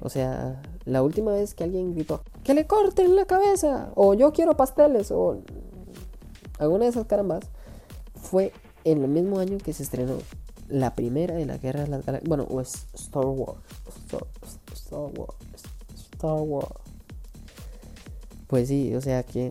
O 0.00 0.08
sea, 0.08 0.62
la 0.86 1.02
última 1.02 1.32
vez 1.32 1.54
que 1.54 1.64
alguien 1.64 1.94
gritó, 1.94 2.22
que 2.44 2.54
le 2.54 2.66
corten 2.66 3.14
la 3.14 3.26
cabeza, 3.26 3.90
o 3.94 4.14
yo 4.14 4.32
quiero 4.32 4.56
pasteles, 4.56 5.10
o 5.10 5.42
alguna 6.58 6.84
de 6.84 6.90
esas 6.90 7.06
carambas, 7.06 7.44
fue 8.14 8.52
en 8.84 9.02
el 9.02 9.08
mismo 9.08 9.38
año 9.38 9.58
que 9.58 9.72
se 9.72 9.82
estrenó 9.82 10.18
la 10.68 10.94
primera 10.94 11.34
de 11.34 11.46
la 11.46 11.58
Guerra 11.58 11.82
de 11.82 11.88
las 11.88 12.04
Galaxias. 12.04 12.28
Bueno, 12.28 12.44
o 12.44 12.60
es 12.60 12.86
Star 12.94 13.24
Wars. 13.24 13.60
Star, 14.72 15.10
Wars. 15.16 15.38
Star 16.12 16.40
Wars. 16.40 16.80
Pues 18.46 18.68
sí, 18.68 18.94
o 18.94 19.00
sea 19.00 19.22
que. 19.22 19.50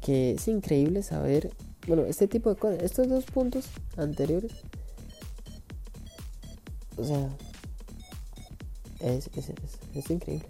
Que 0.00 0.32
es 0.32 0.48
increíble 0.48 1.02
saber. 1.02 1.54
Bueno, 1.86 2.04
este 2.04 2.26
tipo 2.28 2.50
de 2.50 2.56
cosas. 2.56 2.82
Estos 2.82 3.08
dos 3.08 3.24
puntos 3.24 3.66
anteriores. 3.96 4.52
O 6.96 7.04
sea. 7.04 7.28
Es, 9.00 9.28
es, 9.34 9.48
es, 9.48 9.78
es 9.94 10.10
increíble. 10.10 10.48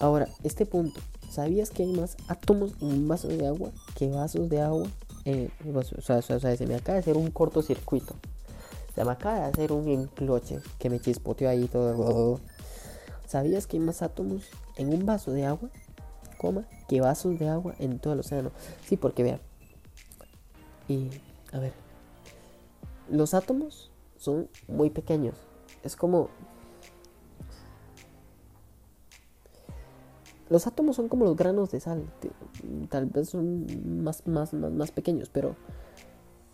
Ahora, 0.00 0.28
este 0.42 0.66
punto. 0.66 1.00
¿Sabías 1.34 1.70
que 1.70 1.82
hay 1.82 1.92
más 1.92 2.16
átomos 2.28 2.74
en 2.80 2.86
un 2.86 3.08
vaso 3.08 3.26
de 3.26 3.44
agua 3.44 3.72
que 3.96 4.08
vasos 4.08 4.48
de 4.48 4.60
agua 4.60 4.86
o, 5.26 6.00
sea, 6.00 6.22
se 6.22 6.66
me 6.66 6.76
acaba 6.76 6.94
de 6.94 7.00
hacer 7.00 7.16
un 7.16 7.32
cortocircuito. 7.32 8.14
Se 8.94 9.04
me 9.04 9.10
acaba 9.10 9.40
de 9.40 9.44
hacer 9.46 9.72
un 9.72 9.88
encloche 9.88 10.60
que 10.78 10.90
me 10.90 11.00
chispoteó 11.00 11.48
ahí 11.48 11.66
todo. 11.66 12.40
¿Sabías 13.26 13.66
que 13.66 13.78
hay 13.78 13.82
más 13.82 14.02
átomos 14.02 14.44
en 14.76 14.94
un 14.94 15.06
vaso 15.06 15.32
de 15.32 15.44
agua, 15.44 15.70
coma, 16.38 16.68
que 16.88 17.00
vasos 17.00 17.36
de 17.36 17.48
agua 17.48 17.74
en 17.80 17.98
todo 17.98 18.12
el 18.12 18.20
océano? 18.20 18.52
Sí, 18.86 18.96
porque 18.96 19.24
vean. 19.24 19.40
Y, 20.86 21.10
a 21.52 21.58
ver. 21.58 21.72
Los 23.10 23.34
átomos 23.34 23.90
son 24.18 24.48
muy 24.68 24.90
pequeños. 24.90 25.34
Es 25.82 25.96
como 25.96 26.28
Los 30.54 30.68
átomos 30.68 30.94
son 30.94 31.08
como 31.08 31.24
los 31.24 31.34
granos 31.34 31.72
de 31.72 31.80
sal. 31.80 32.08
Tal 32.88 33.06
vez 33.06 33.30
son 33.30 33.66
más, 34.04 34.24
más, 34.24 34.52
más, 34.52 34.92
pequeños, 34.92 35.28
pero... 35.28 35.56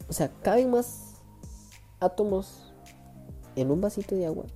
O 0.08 0.14
sea, 0.14 0.32
caben 0.40 0.70
más 0.70 1.16
átomos 2.00 2.72
en 3.56 3.70
un 3.70 3.82
vasito 3.82 4.14
de 4.14 4.24
agua 4.24 4.46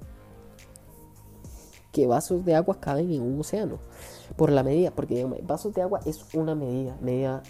que 1.93 2.07
vasos 2.07 2.43
de 2.47 2.55
agua 2.55 2.81
caben 2.81 3.13
en 3.13 3.21
un 3.21 3.39
océano. 3.39 3.81
Por 4.39 4.51
la 4.51 4.63
medida, 4.63 4.91
porque 4.93 5.27
vasos 5.43 5.75
de 5.75 5.83
agua 5.83 6.01
es 6.07 6.25
una 6.35 6.55
medida, 6.55 6.97
medida 7.03 7.43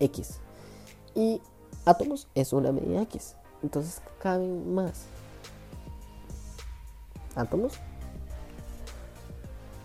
X. 0.00 0.40
Y 1.14 1.40
átomos 1.84 2.26
es 2.34 2.52
una 2.52 2.72
medida 2.72 3.02
X. 3.02 3.36
Entonces 3.62 4.02
caben 4.18 4.74
más 4.74 5.06
átomos 7.36 7.78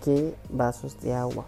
que 0.04 0.36
vasos 0.50 1.00
de 1.02 1.14
agua. 1.14 1.46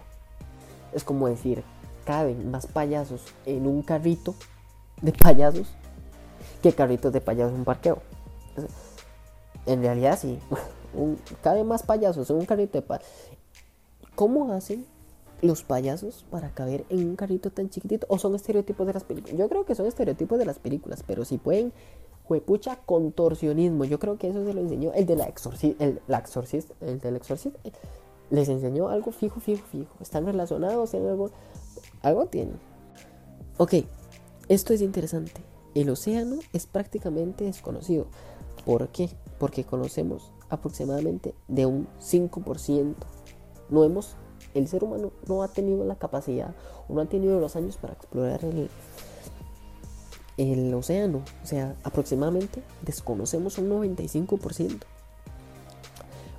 Es 0.92 1.04
como 1.04 1.28
decir, 1.28 1.62
caben 2.04 2.50
más 2.50 2.66
payasos 2.66 3.22
en 3.44 3.66
un 3.66 3.82
carrito 3.82 4.34
de 5.02 5.12
payasos 5.12 5.68
que 6.62 6.72
carritos 6.72 7.12
de 7.12 7.20
payasos 7.20 7.52
en 7.52 7.58
un 7.58 7.64
parqueo. 7.64 7.98
En 9.66 9.82
realidad 9.82 10.18
sí, 10.18 10.38
caben 11.42 11.66
más 11.66 11.82
payasos 11.82 12.30
en 12.30 12.36
un 12.36 12.46
carrito 12.46 12.78
de 12.78 12.82
payasos. 12.82 13.08
¿Cómo 14.14 14.52
hacen 14.52 14.86
los 15.42 15.62
payasos 15.62 16.24
para 16.30 16.48
caber 16.48 16.86
en 16.88 17.06
un 17.06 17.16
carrito 17.16 17.50
tan 17.50 17.68
chiquitito? 17.68 18.06
¿O 18.08 18.18
son 18.18 18.34
estereotipos 18.34 18.86
de 18.86 18.94
las 18.94 19.04
películas? 19.04 19.36
Yo 19.36 19.48
creo 19.50 19.66
que 19.66 19.74
son 19.74 19.84
estereotipos 19.84 20.38
de 20.38 20.46
las 20.46 20.58
películas, 20.58 21.04
pero 21.06 21.26
si 21.26 21.36
pueden, 21.36 21.74
juepucha, 22.24 22.76
contorsionismo. 22.86 23.84
Yo 23.84 23.98
creo 23.98 24.16
que 24.16 24.30
eso 24.30 24.42
se 24.46 24.54
lo 24.54 24.60
enseñó 24.62 24.94
el 24.94 25.04
de 25.04 25.16
la 25.16 25.26
exorcista, 25.26 25.84
el, 25.84 26.00
la 26.06 26.24
el 26.80 27.00
del 27.00 27.16
exorcista 27.16 27.58
les 28.30 28.48
enseñó 28.48 28.88
algo 28.88 29.12
fijo, 29.12 29.40
fijo, 29.40 29.64
fijo. 29.70 29.92
Están 30.00 30.26
relacionados 30.26 30.94
en 30.94 31.06
algo. 31.06 31.30
Algo 32.02 32.26
tienen. 32.26 32.58
Ok, 33.58 33.74
esto 34.48 34.72
es 34.72 34.82
interesante. 34.82 35.40
El 35.74 35.90
océano 35.90 36.38
es 36.52 36.66
prácticamente 36.66 37.44
desconocido. 37.44 38.06
¿Por 38.64 38.88
qué? 38.88 39.10
Porque 39.38 39.64
conocemos 39.64 40.32
aproximadamente 40.48 41.34
de 41.48 41.66
un 41.66 41.88
5%. 42.00 42.94
No 43.68 43.84
hemos, 43.84 44.16
el 44.54 44.68
ser 44.68 44.84
humano 44.84 45.12
no 45.26 45.42
ha 45.42 45.48
tenido 45.48 45.84
la 45.84 45.96
capacidad 45.96 46.54
o 46.88 46.94
no 46.94 47.00
ha 47.00 47.06
tenido 47.06 47.40
los 47.40 47.56
años 47.56 47.76
para 47.76 47.94
explorar 47.94 48.44
el, 48.44 48.70
el 50.36 50.72
océano. 50.74 51.22
O 51.42 51.46
sea, 51.46 51.76
aproximadamente 51.82 52.62
desconocemos 52.82 53.58
un 53.58 53.70
95%. 53.70 54.80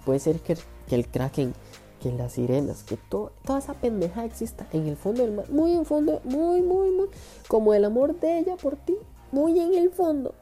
Puede 0.05 0.19
ser 0.19 0.39
que, 0.39 0.57
que 0.87 0.95
el 0.95 1.07
kraken 1.07 1.53
que 2.01 2.11
las 2.11 2.33
sirenas, 2.33 2.83
que 2.83 2.97
toda 2.97 3.31
esa 3.57 3.73
pendeja 3.73 4.25
exista 4.25 4.67
en 4.71 4.87
el 4.87 4.97
fondo 4.97 5.23
del 5.23 5.33
mar, 5.33 5.49
muy 5.49 5.73
en 5.73 5.85
fondo, 5.85 6.21
muy, 6.23 6.61
muy, 6.61 6.91
muy, 6.91 7.09
como 7.47 7.73
el 7.73 7.85
amor 7.85 8.19
de 8.19 8.39
ella 8.39 8.55
por 8.57 8.75
ti, 8.75 8.95
muy 9.31 9.59
en 9.59 9.73
el 9.73 9.89
fondo. 9.89 10.35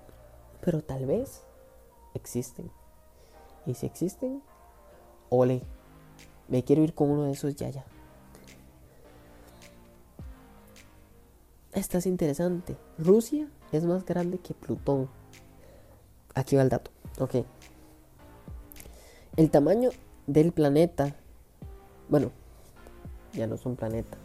Pero 0.62 0.82
tal 0.82 1.06
vez 1.06 1.41
existen. 2.14 2.70
Y 3.66 3.74
si 3.74 3.86
existen, 3.86 4.41
ole, 5.30 5.62
me 6.47 6.64
quiero 6.64 6.84
ir 6.84 6.93
con 6.93 7.10
uno 7.10 7.24
de 7.24 7.32
esos 7.32 7.56
ya, 7.56 7.70
ya. 7.70 7.86
Esta 11.74 11.97
es 11.97 12.06
interesante. 12.06 12.78
Rusia 12.97 13.49
es 13.72 13.84
más 13.84 14.06
grande 14.06 14.38
que 14.38 14.53
Plutón. 14.53 15.10
Aquí 16.34 16.56
va 16.56 16.62
el 16.62 16.70
dato. 16.70 16.91
Ok. 17.20 17.45
El 19.36 19.51
tamaño 19.51 19.89
del 20.28 20.53
planeta 20.53 21.16
bueno, 22.10 22.32
ya 23.34 23.47
no 23.47 23.56
es 23.56 23.66
un 23.66 23.76
planeta. 23.76 24.18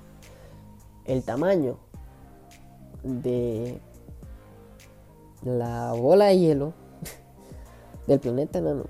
El 1.04 1.22
tamaño 1.22 1.78
de 3.02 3.80
la 5.42 5.92
bola 5.92 6.26
de 6.26 6.38
hielo 6.38 6.74
del 8.06 8.20
planeta 8.20 8.58
enano 8.58 8.84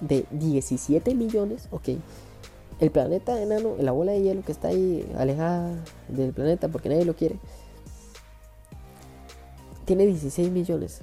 de 0.00 0.26
17 0.30 1.14
millones, 1.14 1.68
ok. 1.70 1.90
El 2.80 2.90
planeta 2.90 3.40
enano, 3.40 3.74
la 3.78 3.92
bola 3.92 4.12
de 4.12 4.22
hielo 4.22 4.42
que 4.42 4.52
está 4.52 4.68
ahí 4.68 5.10
alejada 5.16 5.74
del 6.08 6.32
planeta 6.32 6.68
porque 6.68 6.88
nadie 6.88 7.04
lo 7.04 7.16
quiere, 7.16 7.38
tiene 9.84 10.06
16 10.06 10.50
millones. 10.50 11.02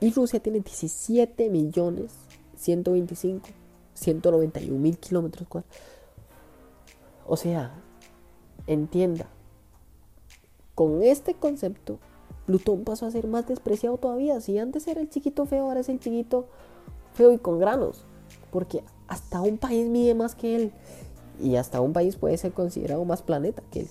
Y 0.00 0.10
Rusia 0.10 0.40
tiene 0.40 0.60
17 0.60 1.48
millones 1.48 2.12
125, 2.56 3.48
191 3.94 4.78
mil 4.78 4.98
kilómetros 4.98 5.46
cuadrados. 5.48 5.76
O 7.26 7.36
sea, 7.36 7.72
entienda, 8.66 9.28
con 10.74 11.02
este 11.02 11.34
concepto, 11.34 11.98
Plutón 12.46 12.84
pasó 12.84 13.06
a 13.06 13.10
ser 13.10 13.26
más 13.28 13.46
despreciado 13.46 13.96
todavía. 13.98 14.40
Si 14.40 14.58
antes 14.58 14.86
era 14.86 15.00
el 15.00 15.08
chiquito 15.08 15.46
feo, 15.46 15.64
ahora 15.64 15.80
es 15.80 15.88
el 15.88 16.00
chiquito 16.00 16.46
feo 17.14 17.32
y 17.32 17.38
con 17.38 17.58
granos. 17.58 18.04
Porque 18.50 18.82
hasta 19.06 19.40
un 19.40 19.58
país 19.58 19.88
mide 19.88 20.14
más 20.14 20.34
que 20.34 20.56
él. 20.56 20.72
Y 21.42 21.56
hasta 21.56 21.80
un 21.80 21.92
país 21.92 22.16
puede 22.16 22.36
ser 22.36 22.52
considerado 22.52 23.04
más 23.04 23.22
planeta 23.22 23.62
que 23.70 23.80
él. 23.80 23.88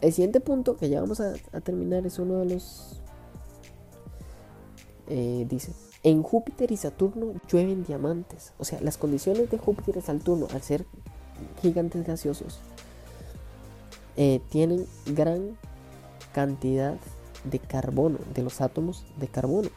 El 0.00 0.12
siguiente 0.12 0.40
punto 0.40 0.76
que 0.76 0.88
ya 0.88 1.00
vamos 1.00 1.20
a, 1.20 1.34
terminar 1.60 2.04
es 2.06 2.18
uno 2.18 2.38
de 2.38 2.54
los... 2.54 3.00
Eh, 5.06 5.46
dice, 5.48 5.72
en 6.02 6.22
Júpiter 6.22 6.70
y 6.70 6.76
Saturno 6.76 7.32
llueven 7.50 7.84
diamantes. 7.84 8.52
O 8.58 8.64
sea, 8.64 8.80
las 8.80 8.98
condiciones 8.98 9.50
de 9.50 9.58
Júpiter 9.58 9.96
y 9.96 10.00
Saturno, 10.00 10.48
al 10.52 10.62
ser 10.62 10.84
gigantes 11.62 12.06
gaseosos, 12.06 12.60
eh, 14.16 14.40
tienen 14.50 14.86
gran 15.06 15.56
cantidad 16.32 16.96
de 17.44 17.58
carbono, 17.58 18.18
de 18.34 18.42
los 18.42 18.60
átomos 18.60 19.04
de 19.18 19.28
carbono. 19.28 19.70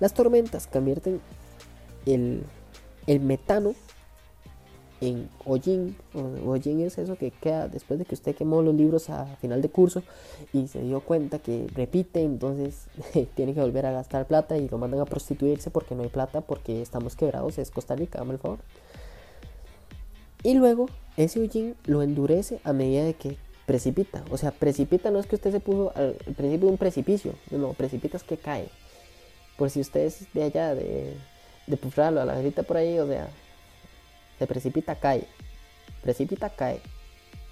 Las 0.00 0.12
tormentas 0.12 0.66
convierten 0.66 1.20
el, 2.04 2.44
el 3.06 3.20
metano 3.20 3.74
en 5.00 5.28
hollín. 5.44 5.96
Hollín 6.44 6.80
es 6.80 6.98
eso 6.98 7.16
que 7.16 7.30
queda 7.30 7.68
después 7.68 7.98
de 7.98 8.04
que 8.04 8.14
usted 8.14 8.34
quemó 8.34 8.62
los 8.62 8.74
libros 8.74 9.10
a 9.10 9.26
final 9.36 9.62
de 9.62 9.68
curso 9.68 10.02
y 10.52 10.68
se 10.68 10.80
dio 10.80 11.00
cuenta 11.00 11.38
que 11.38 11.66
repite, 11.74 12.22
entonces 12.22 12.86
tiene 13.34 13.54
que 13.54 13.60
volver 13.60 13.86
a 13.86 13.92
gastar 13.92 14.26
plata 14.26 14.56
y 14.56 14.68
lo 14.68 14.78
mandan 14.78 15.00
a 15.00 15.04
prostituirse 15.04 15.70
porque 15.70 15.94
no 15.94 16.02
hay 16.02 16.08
plata, 16.08 16.40
porque 16.40 16.82
estamos 16.82 17.16
quebrados, 17.16 17.58
es 17.58 17.70
Costa 17.70 17.94
Rica, 17.94 18.18
dame 18.18 18.34
el 18.34 18.38
favor. 18.38 18.58
Y 20.42 20.54
luego 20.54 20.86
ese 21.16 21.40
hollín 21.40 21.74
lo 21.86 22.02
endurece 22.02 22.60
a 22.64 22.72
medida 22.72 23.04
de 23.04 23.14
que 23.14 23.36
precipita. 23.66 24.24
O 24.30 24.36
sea, 24.36 24.52
precipita 24.52 25.10
no 25.10 25.18
es 25.18 25.26
que 25.26 25.34
usted 25.34 25.50
se 25.50 25.60
puso 25.60 25.92
al 25.94 26.14
principio 26.36 26.66
de 26.66 26.72
un 26.72 26.78
precipicio, 26.78 27.32
no, 27.50 27.72
precipita 27.72 28.16
es 28.16 28.22
que 28.22 28.36
cae. 28.36 28.68
Por 29.58 29.70
si 29.70 29.80
usted 29.80 30.00
es 30.00 30.32
de 30.34 30.44
allá, 30.44 30.74
de, 30.74 31.16
de 31.66 31.76
Pufralo, 31.76 32.20
a 32.20 32.24
la 32.24 32.38
grita 32.38 32.62
por 32.62 32.76
ahí, 32.76 32.98
o 32.98 33.06
sea, 33.06 33.28
se 34.38 34.46
precipita, 34.46 34.94
cae. 34.94 35.26
Precipita, 36.02 36.50
cae. 36.50 36.80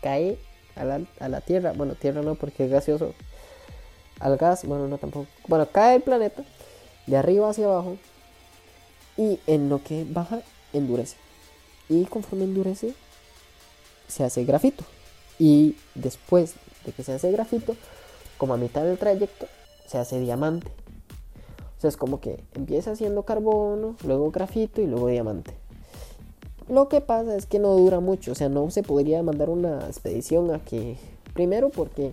Cae 0.03 0.39
a 0.77 0.85
la, 0.85 1.01
a 1.21 1.29
la 1.29 1.41
Tierra. 1.41 1.73
Bueno, 1.73 1.95
Tierra 1.95 2.23
no 2.23 2.35
porque 2.35 2.65
es 2.65 2.71
gaseoso. 2.71 3.15
Al 4.21 4.37
gas, 4.37 4.65
bueno, 4.65 4.87
no 4.87 4.99
tampoco. 4.99 5.27
Bueno, 5.49 5.67
cae 5.71 5.97
el 5.97 6.03
planeta 6.03 6.45
de 7.07 7.17
arriba 7.17 7.51
hacia 7.51 7.65
abajo. 7.65 7.97
Y 9.17 9.41
en 9.47 9.69
lo 9.69 9.83
que 9.83 10.05
baja, 10.09 10.41
endurece. 10.73 11.17
Y 11.89 12.05
conforme 12.07 12.45
endurece, 12.45 12.95
se 14.09 14.25
hace 14.25 14.45
grafito. 14.45 14.85
Y 15.39 15.77
después 15.95 16.55
de 16.85 16.93
que 16.93 17.03
se 17.03 17.13
hace 17.13 17.31
grafito, 17.33 17.77
como 18.37 18.55
a 18.55 18.57
mitad 18.57 18.83
del 18.83 18.99
trayecto, 18.99 19.47
se 19.87 19.99
hace 19.99 20.21
diamante. 20.21 20.71
Sea, 21.85 21.91
es 21.91 21.99
como 21.99 22.19
que 22.19 22.43
empieza 22.55 22.93
haciendo 22.93 23.25
carbono, 23.25 23.95
luego 24.07 24.31
grafito 24.31 24.81
y 24.81 24.87
luego 24.87 25.09
diamante. 25.09 25.53
Lo 26.67 26.89
que 26.89 27.03
pasa 27.03 27.37
es 27.37 27.45
que 27.45 27.59
no 27.59 27.75
dura 27.75 28.01
mucho, 28.01 28.33
o 28.33 28.35
sea, 28.35 28.49
no 28.49 28.71
se 28.71 28.83
podría 28.83 29.23
mandar 29.23 29.51
una 29.51 29.87
expedición 29.87 30.51
a 30.55 30.61
que, 30.61 30.97
primero 31.35 31.69
porque 31.69 32.13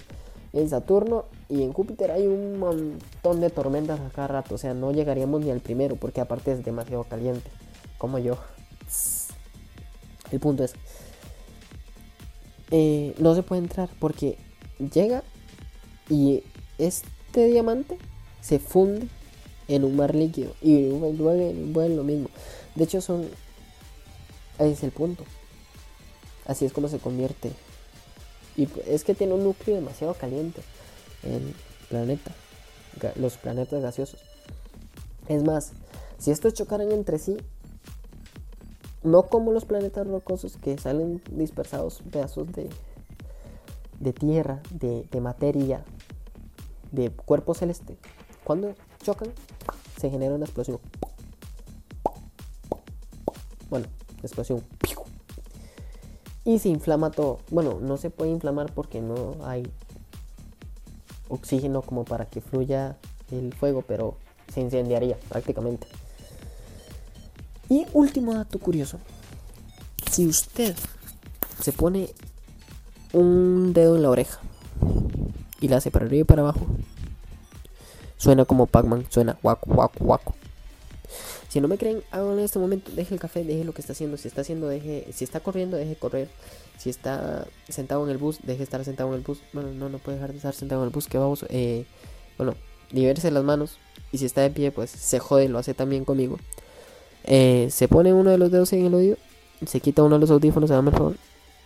en 0.52 0.68
Saturno 0.68 1.24
y 1.48 1.64
en 1.64 1.72
Júpiter 1.72 2.12
hay 2.12 2.28
un 2.28 2.60
montón 2.60 3.40
de 3.40 3.50
tormentas 3.50 4.02
a 4.02 4.10
cada 4.10 4.28
rato, 4.28 4.56
o 4.56 4.58
sea, 4.58 4.74
no 4.74 4.92
llegaríamos 4.92 5.40
ni 5.40 5.52
al 5.52 5.62
primero 5.62 5.96
porque 5.96 6.20
aparte 6.20 6.52
es 6.52 6.66
demasiado 6.66 7.06
caliente, 7.06 7.50
como 7.98 8.20
yo. 8.20 8.36
El 10.34 10.42
punto 10.42 10.66
es, 10.66 10.74
eh, 12.72 13.16
no 13.20 13.36
se 13.36 13.44
puede 13.44 13.62
entrar 13.62 13.88
porque 14.02 14.38
llega 14.94 15.24
y 16.10 16.44
este 16.78 17.46
diamante 17.46 17.98
se 18.42 18.60
funde 18.60 19.08
en 19.76 19.86
un 19.86 19.96
mar 19.96 20.14
líquido 20.16 20.54
y 20.62 20.90
luego 20.90 21.12
vuelve 21.14 21.96
lo 21.96 22.04
mismo. 22.04 22.30
De 22.76 22.84
hecho 22.84 23.02
son 23.02 23.28
Ahí 24.62 24.74
es 24.74 24.84
el 24.84 24.92
punto. 24.92 25.24
Así 26.46 26.66
es 26.66 26.74
como 26.74 26.88
se 26.88 27.00
convierte. 27.00 27.52
Y 28.56 28.68
es 28.86 29.04
que 29.04 29.16
tiene 29.16 29.34
un 29.34 29.44
núcleo 29.44 29.76
demasiado 29.76 30.14
caliente 30.14 30.62
el 31.24 31.56
planeta. 31.90 32.32
Los 33.16 33.38
planetas 33.38 33.82
gaseosos. 33.82 34.20
Es 35.28 35.44
más, 35.44 35.72
si 36.20 36.30
estos 36.30 36.54
chocaran 36.54 36.92
entre 36.92 37.18
sí, 37.18 37.38
no 39.02 39.24
como 39.24 39.52
los 39.52 39.66
planetas 39.66 40.06
rocosos 40.06 40.58
que 40.58 40.78
salen 40.78 41.24
dispersados 41.32 42.04
pedazos 42.12 42.52
de, 42.52 42.70
de 44.00 44.14
tierra, 44.14 44.62
de 44.70 45.22
materia, 45.22 45.84
de 46.92 47.10
cuerpo 47.10 47.56
celeste. 47.56 47.98
Cuando 48.44 48.76
chocan, 49.02 49.30
se 50.02 50.10
genera 50.10 50.34
una 50.34 50.46
explosión. 50.46 50.80
Bueno, 53.70 53.86
explosión. 54.24 54.64
Y 56.44 56.58
se 56.58 56.70
inflama 56.70 57.12
todo. 57.12 57.40
Bueno, 57.52 57.80
no 57.80 57.98
se 57.98 58.10
puede 58.10 58.32
inflamar 58.32 58.74
porque 58.74 59.00
no 59.00 59.36
hay 59.44 59.72
oxígeno 61.30 61.84
como 61.84 62.04
para 62.04 62.26
que 62.26 62.42
fluya 62.42 62.98
el 63.30 63.54
fuego, 63.54 63.84
pero 63.84 64.18
se 64.52 64.62
incendiaría 64.62 65.18
prácticamente. 65.30 65.88
Y 67.70 67.86
último 67.94 68.34
dato 68.34 68.58
curioso. 68.58 68.98
Si 70.12 70.26
usted 70.26 70.76
se 71.62 71.72
pone 71.72 72.10
un 73.14 73.72
dedo 73.72 73.96
en 73.96 74.02
la 74.02 74.10
oreja 74.10 74.40
y 75.62 75.68
la 75.68 75.78
hace 75.78 75.92
para 75.92 76.06
arriba 76.06 76.22
y 76.22 76.26
para 76.26 76.42
abajo, 76.42 76.66
suena 78.22 78.46
como 78.46 78.68
Pac-Man, 78.68 79.08
suena 79.10 79.36
guaco, 79.42 79.74
guaco, 79.74 80.06
guaco. 80.06 80.36
Si 81.50 81.60
no 81.60 81.68
me 81.68 81.78
creen, 81.78 82.04
háganlo 82.12 82.38
en 82.38 82.46
este 82.46 82.60
momento. 82.60 82.92
Deje 82.92 83.16
el 83.16 83.20
café, 83.20 83.44
deje 83.44 83.64
lo 83.64 83.74
que 83.74 83.82
está 83.82 83.94
haciendo. 83.94 84.16
Si 84.16 84.28
está 84.28 84.42
haciendo, 84.42 84.68
deje. 84.68 85.08
Si 85.12 85.24
está 85.24 85.40
corriendo, 85.40 85.76
deje 85.76 85.96
correr. 85.96 86.30
Si 86.78 86.90
está 86.90 87.48
sentado 87.68 88.06
en 88.06 88.12
el 88.12 88.18
bus, 88.18 88.38
deje 88.44 88.62
estar 88.64 88.86
sentado 88.86 89.10
en 89.10 89.16
el 89.16 89.22
bus. 89.22 89.40
Bueno, 89.54 89.72
no, 89.72 89.90
no 89.90 89.98
puede 89.98 90.18
dejar 90.18 90.32
de 90.32 90.38
estar 90.38 90.54
sentado 90.54 90.82
en 90.84 90.88
el 90.88 90.94
bus. 90.94 91.08
Que 91.08 91.18
vamos. 91.18 91.46
Eh, 91.50 91.86
bueno, 92.38 92.54
libérese 92.92 93.32
las 93.32 93.44
manos. 93.44 93.80
Y 94.12 94.20
si 94.20 94.26
está 94.26 94.42
de 94.42 94.52
pie, 94.52 94.72
pues 94.72 94.92
se 94.92 95.20
jode, 95.20 95.50
lo 95.50 95.58
hace 95.58 95.74
también 95.74 96.06
conmigo. 96.06 96.38
Eh, 97.24 97.68
se 97.72 97.88
pone 97.88 98.14
uno 98.14 98.30
de 98.30 98.38
los 98.38 98.52
dedos 98.52 98.72
en 98.74 98.86
el 98.86 98.94
oído. 98.94 99.18
Se 99.66 99.80
quita 99.80 100.04
uno 100.04 100.16
de 100.16 100.22
los 100.22 100.32
audífonos, 100.32 100.70
hágame 100.72 100.92
el 100.92 100.98
favor. 100.98 101.16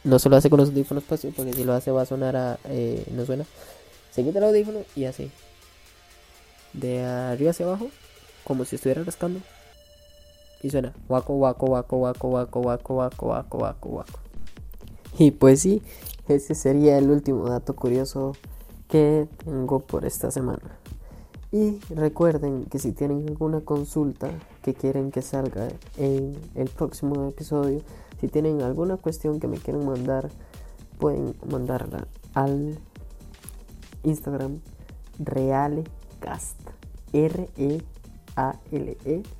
No 0.05 0.19
se 0.19 0.29
lo 0.29 0.37
hace 0.37 0.49
con 0.49 0.59
los 0.59 0.69
audífonos 0.69 1.03
pues, 1.07 1.27
porque 1.35 1.53
si 1.53 1.63
lo 1.63 1.73
hace 1.73 1.91
va 1.91 2.03
a 2.03 2.05
sonar 2.05 2.35
a. 2.35 2.59
Eh, 2.69 3.05
no 3.11 3.25
suena. 3.25 3.45
Se 4.11 4.23
quita 4.23 4.39
el 4.39 4.45
audífono 4.45 4.79
y 4.95 5.03
así. 5.03 5.29
De 6.79 7.03
arriba 7.03 7.51
hacia 7.51 7.65
abajo. 7.65 7.87
Como 8.43 8.65
si 8.65 8.75
estuviera 8.75 9.03
rascando. 9.03 9.39
Y 10.61 10.69
suena 10.69 10.93
guaco, 11.07 11.35
guaco, 11.35 11.67
guaco, 11.67 11.97
guaco, 11.97 12.29
guaco, 12.29 12.61
guaco, 12.61 12.93
guaco, 12.93 13.25
guaco, 13.25 13.57
guaco, 13.57 13.89
guaco. 13.89 14.19
Y 15.17 15.31
pues 15.31 15.61
sí, 15.61 15.81
ese 16.27 16.55
sería 16.55 16.97
el 16.97 17.09
último 17.09 17.47
dato 17.47 17.75
curioso 17.75 18.33
que 18.89 19.27
tengo 19.43 19.79
por 19.79 20.05
esta 20.05 20.31
semana. 20.31 20.79
Y 21.51 21.79
recuerden 21.89 22.65
que 22.65 22.79
si 22.79 22.91
tienen 22.91 23.25
alguna 23.29 23.61
consulta 23.61 24.29
que 24.61 24.73
quieren 24.73 25.11
que 25.11 25.21
salga 25.21 25.69
en 25.97 26.35
el 26.55 26.69
próximo 26.69 27.29
episodio, 27.29 27.81
si 28.19 28.27
tienen 28.27 28.61
alguna 28.61 28.97
cuestión 28.97 29.39
que 29.39 29.47
me 29.47 29.57
quieren 29.57 29.85
mandar, 29.85 30.29
pueden 30.99 31.35
mandarla 31.49 32.07
al 32.33 32.77
Instagram 34.03 34.59
realecast. 35.19 36.04
R 37.13 37.49
E 37.57 37.81
a-L-E-C-A-S-T. 38.35 39.33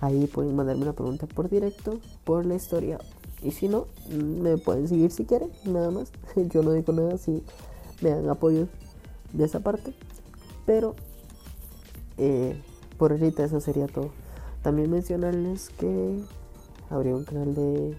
Ahí 0.00 0.26
pueden 0.26 0.56
mandarme 0.56 0.82
una 0.82 0.92
pregunta 0.92 1.26
por 1.26 1.48
directo, 1.48 1.98
por 2.24 2.44
la 2.46 2.54
historia. 2.54 2.98
Y 3.42 3.50
si 3.52 3.68
no, 3.68 3.86
me 4.08 4.56
pueden 4.58 4.88
seguir 4.88 5.10
si 5.10 5.24
quieren, 5.24 5.50
nada 5.64 5.90
más. 5.90 6.12
Yo 6.36 6.62
no 6.62 6.72
digo 6.72 6.92
nada 6.92 7.18
si 7.18 7.42
me 8.00 8.10
dan 8.10 8.28
apoyo 8.28 8.68
de 9.32 9.44
esa 9.44 9.60
parte. 9.60 9.94
Pero 10.66 10.94
eh, 12.18 12.60
por 12.98 13.12
ahorita 13.12 13.44
eso 13.44 13.60
sería 13.60 13.86
todo. 13.86 14.10
También 14.62 14.90
mencionarles 14.90 15.70
que 15.70 16.20
abrí 16.88 17.10
un 17.10 17.24
canal 17.24 17.54
de 17.54 17.96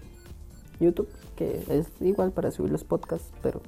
YouTube 0.80 1.08
que 1.36 1.64
es 1.68 1.88
igual 2.00 2.32
para 2.32 2.50
subir 2.50 2.70
los 2.70 2.84
podcasts, 2.84 3.30
pero 3.42 3.60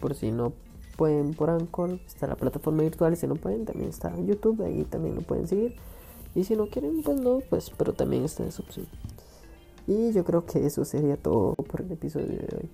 por 0.00 0.14
si 0.14 0.30
no 0.30 0.52
pueden 0.98 1.32
por 1.32 1.48
Anchor, 1.48 2.00
está 2.04 2.26
la 2.26 2.34
plataforma 2.34 2.82
virtual 2.82 3.16
si 3.16 3.28
no 3.28 3.36
pueden 3.36 3.64
también 3.64 3.90
está 3.90 4.14
YouTube, 4.20 4.62
ahí 4.64 4.84
también 4.84 5.14
lo 5.14 5.22
pueden 5.22 5.46
seguir. 5.46 5.76
Y 6.34 6.42
si 6.42 6.56
no 6.56 6.66
quieren, 6.66 7.02
pues 7.04 7.20
no, 7.20 7.38
pues 7.48 7.70
pero 7.70 7.92
también 7.94 8.24
está 8.24 8.44
esa 8.44 8.62
opción. 8.62 8.86
Y 9.86 10.12
yo 10.12 10.24
creo 10.24 10.44
que 10.44 10.66
eso 10.66 10.84
sería 10.84 11.16
todo 11.16 11.54
por 11.54 11.82
el 11.82 11.92
episodio 11.92 12.26
de 12.26 12.48
hoy. 12.56 12.70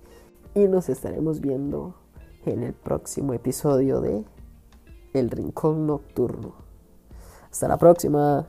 Y 0.55 0.67
nos 0.67 0.89
estaremos 0.89 1.39
viendo 1.39 1.93
en 2.45 2.63
el 2.63 2.73
próximo 2.73 3.33
episodio 3.33 4.01
de 4.01 4.25
El 5.13 5.29
Rincón 5.29 5.85
Nocturno. 5.85 6.55
Hasta 7.51 7.67
la 7.67 7.77
próxima. 7.77 8.47